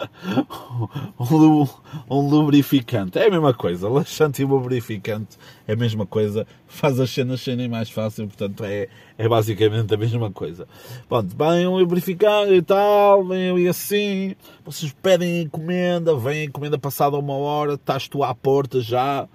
[1.20, 1.68] um,
[2.10, 3.20] um lubrificante.
[3.20, 3.90] É a mesma coisa.
[3.90, 5.38] Laxante e lubrificante
[5.68, 6.46] é a mesma coisa.
[6.68, 8.28] Faz as cenas serem mais fáceis.
[8.28, 8.88] Portanto, é,
[9.18, 10.68] é basicamente a mesma coisa.
[11.08, 13.26] Pronto, vem um lubrificante e tal.
[13.26, 14.36] Vem e assim.
[14.66, 16.16] Vocês pedem encomenda.
[16.16, 17.74] Vem encomenda passada uma hora.
[17.74, 19.28] Estás tu à porta já.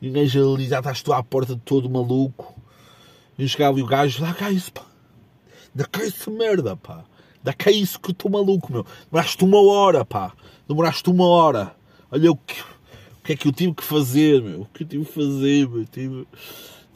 [0.00, 0.64] Ninguém já ali.
[0.64, 2.54] Estás tu à porta todo maluco.
[3.38, 4.22] E chegava e o gajo.
[4.22, 4.82] Lá cá isso, pá.
[5.74, 7.04] Da cá isso merda, pá.
[7.42, 8.86] Dá cá isso que eu estou maluco, meu.
[9.10, 10.32] Demoraste uma hora, pá.
[10.68, 11.74] Demoraste uma hora.
[12.10, 14.62] Olha o que, o que é que eu tive que fazer, meu.
[14.62, 15.84] O que eu tive que fazer, meu.
[15.86, 16.26] Tive,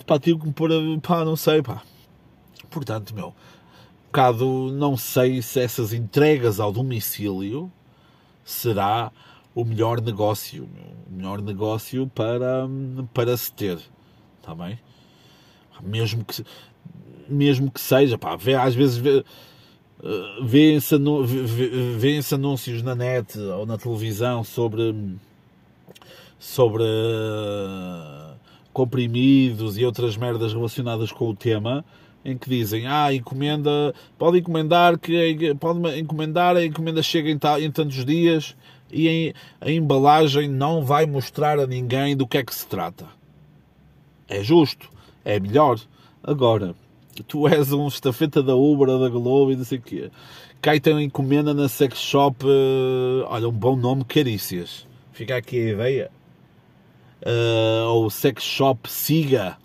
[0.07, 0.77] pá, tive que me pôr a...
[1.03, 1.83] Pá, não sei, pá.
[2.71, 3.29] Portanto, meu.
[3.29, 7.71] Um bocado, não sei se essas entregas ao domicílio
[8.45, 9.13] será
[9.55, 10.97] o melhor negócio, meu.
[11.09, 12.69] O melhor negócio para,
[13.13, 13.79] para se ter.
[14.41, 14.79] Está bem?
[15.83, 16.45] Mesmo que
[17.29, 19.25] mesmo que seja, pá, às vezes vê,
[20.43, 20.97] vêem-se
[21.97, 24.95] vê anúncios na net ou na televisão sobre
[26.39, 28.37] sobre uh,
[28.73, 31.85] comprimidos e outras merdas relacionadas com o tema
[32.25, 37.71] em que dizem ah encomenda pode encomendar que pode encomendar a encomenda chega em, em
[37.71, 38.55] tantos dias
[38.91, 43.07] e em, a embalagem não vai mostrar a ninguém do que é que se trata.
[44.29, 44.89] É justo
[45.25, 45.79] é melhor.
[46.23, 46.75] Agora
[47.23, 50.11] tu és um estafeta da Uber da Globo e não sei o quê.
[50.61, 54.87] Cai tem uma encomenda na sex shop, uh, olha, um bom nome, Carícias.
[55.13, 56.11] Fica aqui a ideia.
[57.23, 59.57] Uh, ou sex shop Siga,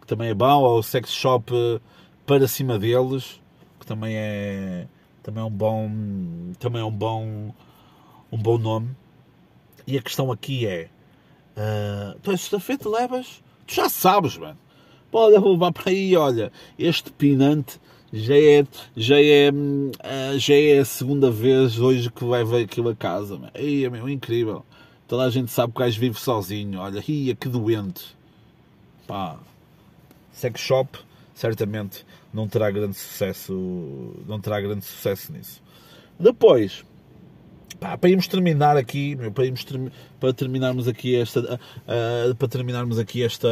[0.00, 1.80] que também é bom, ou sex shop uh,
[2.26, 3.40] para cima deles,
[3.80, 4.86] que também é
[5.22, 5.90] também é um bom
[6.58, 7.54] também é um bom
[8.30, 8.90] um bom nome.
[9.86, 10.88] E a questão aqui é
[11.56, 13.42] uh, tu és estafeta, levas?
[13.66, 14.67] Tu já sabes, mano
[15.10, 17.80] pode levar para aí, olha, este pinante
[18.12, 22.96] já é, já é, eh, já é a segunda vez hoje que ver aquilo a
[22.96, 23.38] casa.
[23.54, 24.64] Aí, é meu, incrível.
[25.06, 26.80] Toda a gente sabe que o gajo vive sozinho.
[26.80, 28.16] Olha, ia que doente.
[29.06, 29.38] Pá,
[30.32, 30.98] sex shop,
[31.34, 35.62] certamente não terá grande sucesso, não terá grande sucesso nisso.
[36.18, 36.84] Depois,
[37.80, 39.64] Pá, para irmos terminar aqui, para, irmos
[40.18, 43.48] para terminarmos aqui esta, uh, para terminarmos aqui esta,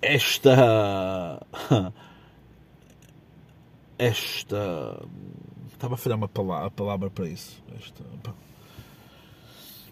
[0.00, 1.46] esta,
[3.98, 5.06] esta,
[5.72, 8.02] estava a falhar uma palavra, a palavra para isso, esta,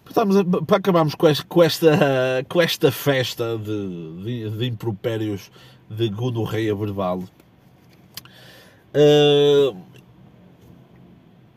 [0.09, 1.89] Estamos para acabarmos com esta, com esta,
[2.47, 5.51] com esta festa de, de, de impropérios
[5.89, 7.23] de gonorreia verbal.
[8.95, 9.77] Uh,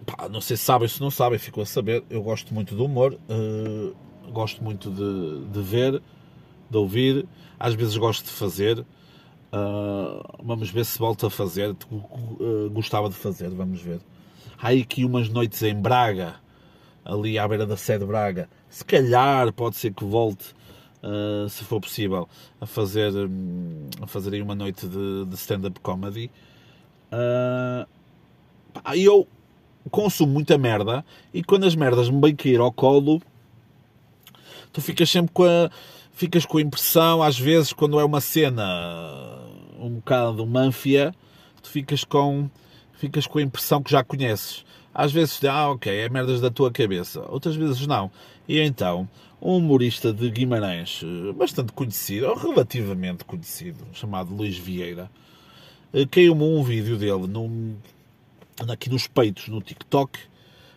[0.04, 2.02] pá, não sei se sabem, se não sabem, ficou a saber.
[2.10, 3.94] Eu gosto muito do humor, uh,
[4.30, 6.02] gosto muito de, de, ver,
[6.68, 7.26] de ouvir,
[7.60, 8.80] às vezes gosto de fazer.
[9.52, 11.76] Uh, vamos ver se volta a fazer.
[12.72, 14.00] gostava de fazer, vamos ver.
[14.58, 16.36] Há aqui umas noites em Braga
[17.04, 18.48] ali à beira da sede de Braga.
[18.68, 20.54] Se calhar pode ser que volte,
[21.02, 22.28] uh, se for possível,
[22.60, 26.30] a fazer, um, a fazer aí uma noite de, de stand-up comedy.
[27.12, 27.86] Uh,
[28.94, 29.26] eu
[29.90, 31.04] consumo muita merda
[31.34, 33.20] e quando as merdas me bem cair ao colo,
[34.72, 35.70] tu ficas sempre com a,
[36.20, 38.62] ficas com a impressão, às vezes, quando é uma cena
[39.78, 41.14] um bocado manfia,
[41.62, 42.50] tu ficas com,
[42.92, 44.62] ficas com a impressão que já conheces.
[44.92, 47.22] Às vezes, ah, ok, é merdas da tua cabeça.
[47.22, 48.10] Outras vezes não.
[48.46, 49.08] E então,
[49.40, 55.10] um humorista de Guimarães, eh, bastante conhecido, ou relativamente conhecido, chamado Luís Vieira,
[55.94, 57.76] eh, caiu-me um vídeo dele num,
[58.68, 60.18] aqui nos peitos, no TikTok,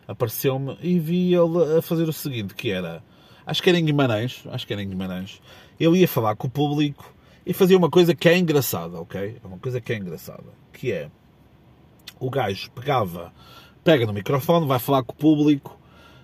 [0.08, 3.04] apareceu-me e vi ele a fazer o seguinte, que era,
[3.46, 5.42] acho que era em Guimarães, acho que era em Guimarães,
[5.80, 7.14] ele ia falar com o público
[7.46, 9.38] e fazia uma coisa que é engraçada, ok?
[9.44, 11.10] Uma coisa que é engraçada, que é,
[12.20, 13.34] o gajo pegava
[13.84, 15.78] pega no microfone, vai falar com o público,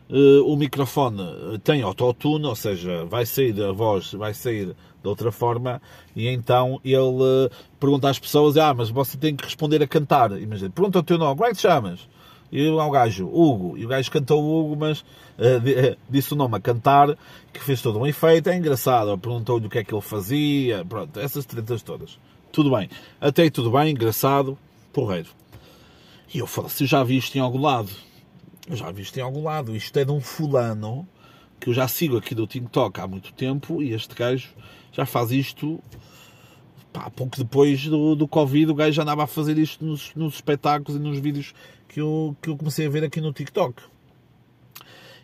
[0.10, 4.68] uh, o microfone eh, tem autotune, ou seja, vai sair a voz, vai sair
[5.02, 5.82] de outra forma,
[6.16, 7.50] e então ele uh,
[7.80, 10.32] pergunta às pessoas, ah, mas você tem que responder a cantar.
[10.40, 12.08] Imagina, pergunta o teu nome, como é que te chamas?
[12.52, 15.06] E lá o gajo, Hugo, e o gajo cantou Hugo, mas
[15.40, 17.18] uh, disse o nome a cantar,
[17.52, 21.20] que fez todo um efeito, é engraçado, perguntou-lhe o que é que ele fazia, pronto,
[21.20, 22.20] essas tretas todas.
[22.52, 22.90] Tudo bem,
[23.22, 24.58] até aí tudo bem, engraçado,
[24.92, 25.30] porreiro.
[26.34, 27.90] E eu falo assim, já vi isto em algum lado.
[28.70, 29.76] Eu já vi isto em algum lado.
[29.76, 31.08] Isto é de um fulano
[31.60, 34.50] que eu já sigo aqui do TikTok há muito tempo e este gajo
[34.92, 35.82] já faz isto
[36.94, 38.72] pá, pouco depois do, do Covid.
[38.72, 41.54] O gajo já andava a fazer isto nos, nos espetáculos e nos vídeos
[41.88, 43.82] que eu, que eu comecei a ver aqui no TikTok.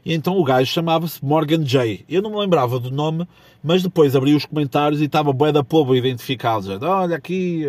[0.06, 2.06] E então o gajo chamava-se Morgan J.
[2.08, 3.28] Eu não me lembrava do nome,
[3.64, 6.80] mas depois abri os comentários e estava bué da povo identificado.
[6.80, 7.66] Já, Olha aqui,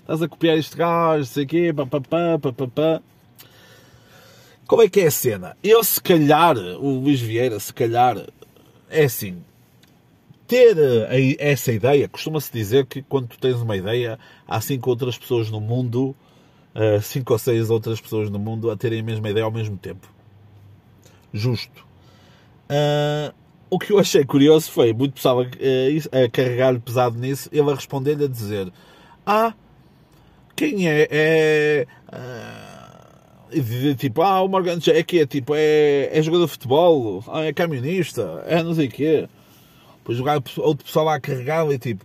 [0.00, 3.00] estás a copiar este gajo, sei o quê, papapá, papapá.
[4.66, 5.56] Como é que é a cena?
[5.62, 8.16] Eu, se calhar, o Luís Vieira, se calhar,
[8.90, 9.36] é assim,
[10.48, 15.16] ter eh, essa ideia, costuma-se dizer que quando tu tens uma ideia, há cinco outras
[15.16, 16.16] pessoas no mundo,
[16.74, 19.76] eh, cinco ou seis outras pessoas no mundo a terem a mesma ideia ao mesmo
[19.76, 20.15] tempo
[21.32, 21.84] justo.
[22.70, 23.34] Uh,
[23.68, 27.74] o que eu achei curioso foi, muito pessoal a, a carregar-lhe pesado nisso, ele a
[27.74, 28.72] responder-lhe a dizer:
[29.24, 29.54] Ah,
[30.54, 31.08] quem é?
[31.10, 31.86] É.
[32.08, 37.44] Uh, tipo, ah, o Morgan é que é tipo, é, é jogador de futebol, ah,
[37.44, 39.28] é camionista, é não sei o quê.
[39.98, 42.04] Depois o outro pessoal lá a carregar e tipo,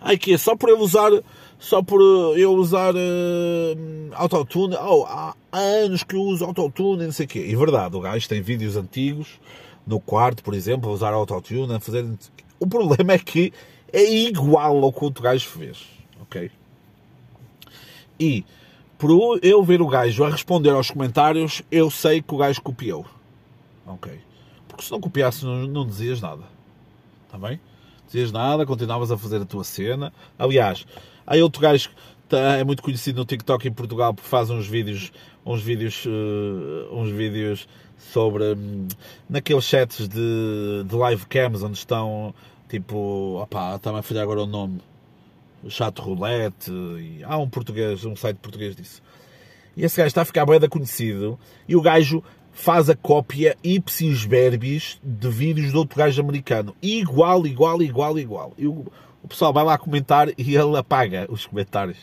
[0.00, 1.10] ai que é só por ele usar
[1.58, 3.78] só por eh, eu usar uh,
[4.14, 4.76] autotune.
[4.76, 7.46] Oh, há, anos que eu uso autotune e não sei o quê.
[7.46, 9.40] E verdade, o gajo tem vídeos antigos
[9.86, 12.06] no quarto, por exemplo, a usar autotune, a fazer.
[12.60, 13.52] O problema é que
[13.92, 15.84] é igual ao que o gajo fez.
[16.20, 16.50] Ok?
[18.20, 18.44] E
[18.98, 23.06] por eu ver o gajo a responder aos comentários, eu sei que o gajo copiou.
[23.86, 24.12] Ok?
[24.66, 26.42] Porque se não copiasse, não, não dizias nada.
[27.26, 27.60] Está bem?
[28.06, 30.12] Dizias nada, continuavas a fazer a tua cena.
[30.38, 30.86] Aliás,
[31.30, 31.94] Há outro gajo que
[32.26, 35.12] tá, é muito conhecido no TikTok em Portugal porque faz uns vídeos,
[35.44, 37.68] uns vídeos, uh, uns vídeos
[37.98, 38.88] sobre um,
[39.28, 42.34] naqueles chats de, de live cams onde estão
[42.66, 44.80] tipo, opá, está-me a falhar agora o nome,
[45.68, 49.02] chat roulette, e há um português, um site português disso.
[49.76, 54.24] E esse gajo está a ficar bem conhecido e o gajo faz a cópia ipsis
[54.24, 56.74] verbis de vídeos de outro gajo americano.
[56.82, 58.52] Igual, igual, igual, igual.
[58.58, 58.66] E
[59.22, 61.98] o, pessoal vai lá comentar e ele apaga os comentários.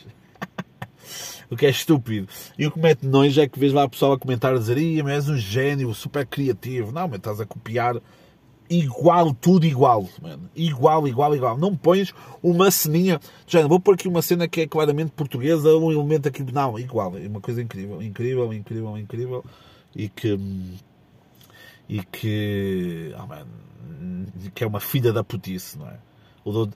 [1.50, 2.28] o que é estúpido.
[2.58, 4.76] E o que mete nojo é que vês lá o pessoal a comentar a dizer
[5.02, 6.92] mas és um gênio, super criativo.
[6.92, 8.00] Não, mas estás a copiar
[8.68, 10.48] igual, tudo igual, mano.
[10.54, 11.58] Igual, igual, igual.
[11.58, 12.12] Não pões
[12.42, 13.20] uma ceninha.
[13.46, 16.42] Já vou pôr aqui uma cena que é claramente portuguesa, um elemento aqui.
[16.52, 17.16] Não, igual.
[17.16, 19.44] É uma coisa incrível, incrível, incrível, incrível.
[19.94, 20.38] E que.
[21.88, 23.14] E que.
[23.18, 23.46] Oh, man,
[24.54, 25.96] que é uma filha da putice, não é?
[26.46, 26.74] O doutor,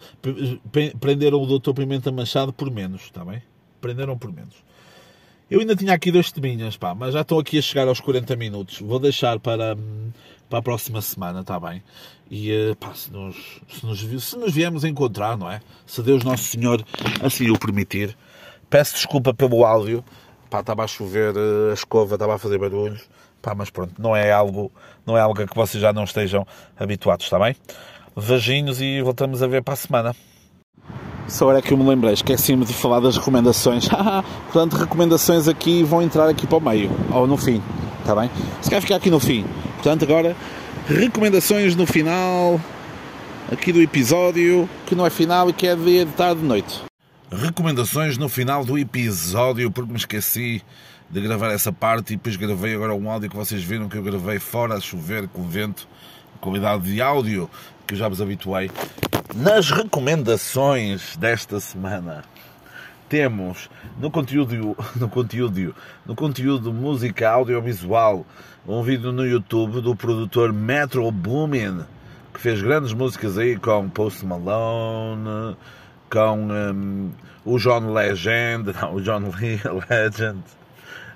[0.99, 3.41] prenderam o doutor Pimenta Machado por menos, está bem?
[3.81, 4.57] Prenderam por menos.
[5.49, 8.35] Eu ainda tinha aqui dois teminhas, pá, mas já estou aqui a chegar aos 40
[8.35, 8.81] minutos.
[8.81, 9.79] Vou deixar para,
[10.49, 11.85] para a próxima semana, está bem?
[12.29, 13.37] E eh, pá, se nos,
[13.68, 15.61] se, nos, se nos viemos encontrar, não é?
[15.87, 16.85] Se Deus Nosso Senhor
[17.23, 18.16] assim o permitir.
[18.68, 20.05] Peço desculpa pelo áudio,
[20.51, 23.09] pá, estava a chover, eh, a escova estava a fazer barulhos,
[23.41, 24.73] pá, mas pronto, não é algo,
[25.07, 26.45] não é algo a que vocês já não estejam
[26.77, 27.55] habituados, está bem?
[28.21, 30.16] Vajinhos e voltamos a ver para a semana.
[31.29, 33.89] Só era que eu me lembrei, esqueci-me de falar das recomendações.
[34.53, 37.62] Portanto, recomendações aqui vão entrar aqui para o meio, ou no fim,
[38.01, 38.31] está bem?
[38.61, 39.45] Se quer ficar aqui no fim.
[39.75, 40.37] Portanto, agora,
[40.89, 42.61] recomendações no final
[43.51, 46.91] aqui do episódio, que não é final e que é de tarde de noite
[47.31, 50.62] recomendações no final do episódio, porque me esqueci
[51.09, 54.03] de gravar essa parte e depois gravei agora um áudio que vocês viram que eu
[54.03, 55.87] gravei fora a chover, com vento,
[56.41, 57.49] qualidade de áudio
[57.91, 58.70] que eu já vos habituei.
[59.34, 62.22] Nas recomendações desta semana
[63.09, 63.68] temos
[63.99, 65.74] no conteúdo, no conteúdo,
[66.07, 68.24] no conteúdo música audiovisual,
[68.64, 71.80] um vídeo no YouTube do produtor Metro Boomin,
[72.32, 75.57] que fez grandes músicas aí com Post Malone,
[76.09, 77.11] com um,
[77.45, 79.32] o John Legend, não, o John
[79.91, 80.45] Legend,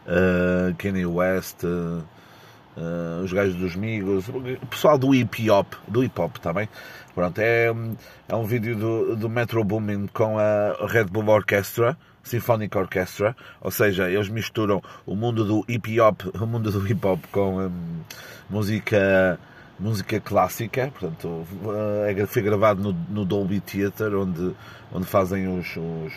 [0.09, 2.03] uh, Kanye West, uh,
[2.77, 6.69] uh, os gajos dos Migos, o pessoal do hip hop, do hip hop também.
[7.15, 7.73] Pronto, é,
[8.29, 13.71] é um vídeo do, do Metro Boomin com a Red Bull Orchestra, Symphonic Orchestra, ou
[13.71, 18.01] seja, eles misturam o mundo do hip hop, o mundo do hip hop com um,
[18.51, 19.39] música
[19.79, 21.47] música clássica, portanto,
[22.07, 24.55] é, foi gravado no, no Dolby Theatre, onde,
[24.93, 26.13] onde fazem os, os,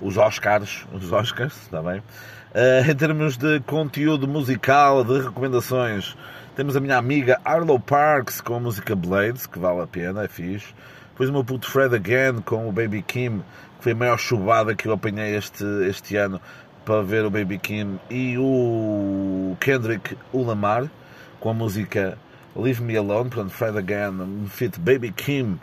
[0.00, 1.98] os Oscars, os Oscars, está bem?
[1.98, 6.16] Uh, em termos de conteúdo musical, de recomendações,
[6.56, 10.28] temos a minha amiga Arlo Parks com a música Blades, que vale a pena, é
[10.28, 10.74] fixe.
[11.10, 13.42] Depois o meu puto Fred Again com o Baby Kim,
[13.78, 16.40] que foi a maior chubada que eu apanhei este, este ano
[16.84, 17.98] para ver o Baby Kim.
[18.10, 20.90] E o Kendrick Lamar
[21.38, 22.18] com a música
[22.56, 25.58] Leave Me Alone, portanto, Fred Again, fit Baby Kim,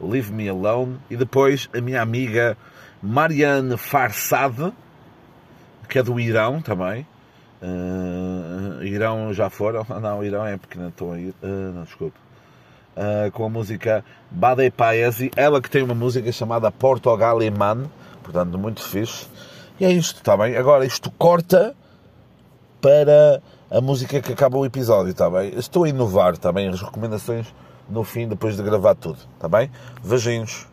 [0.00, 2.56] Leave Me Alone, e depois a minha amiga
[3.02, 4.72] Marianne Farsad,
[5.88, 7.06] que é do Irão também.
[7.60, 9.84] Uh, Irão já foram?
[10.00, 11.30] Não, Irão é pequena, estou aí.
[11.42, 12.16] Uh, não, desculpe.
[12.96, 17.84] Uh, com a música Bade Paesi, ela que tem uma música chamada Portugal Man,
[18.22, 19.26] portanto, muito fixe.
[19.78, 20.56] E é isto, está bem?
[20.56, 21.74] Agora, isto corta
[22.80, 23.40] para
[23.70, 25.52] a música que acaba o episódio, está bem?
[25.56, 26.68] Estou a inovar, está bem?
[26.68, 27.46] As recomendações
[27.88, 29.70] no fim, depois de gravar tudo, está bem?
[30.02, 30.67] Vejinhos.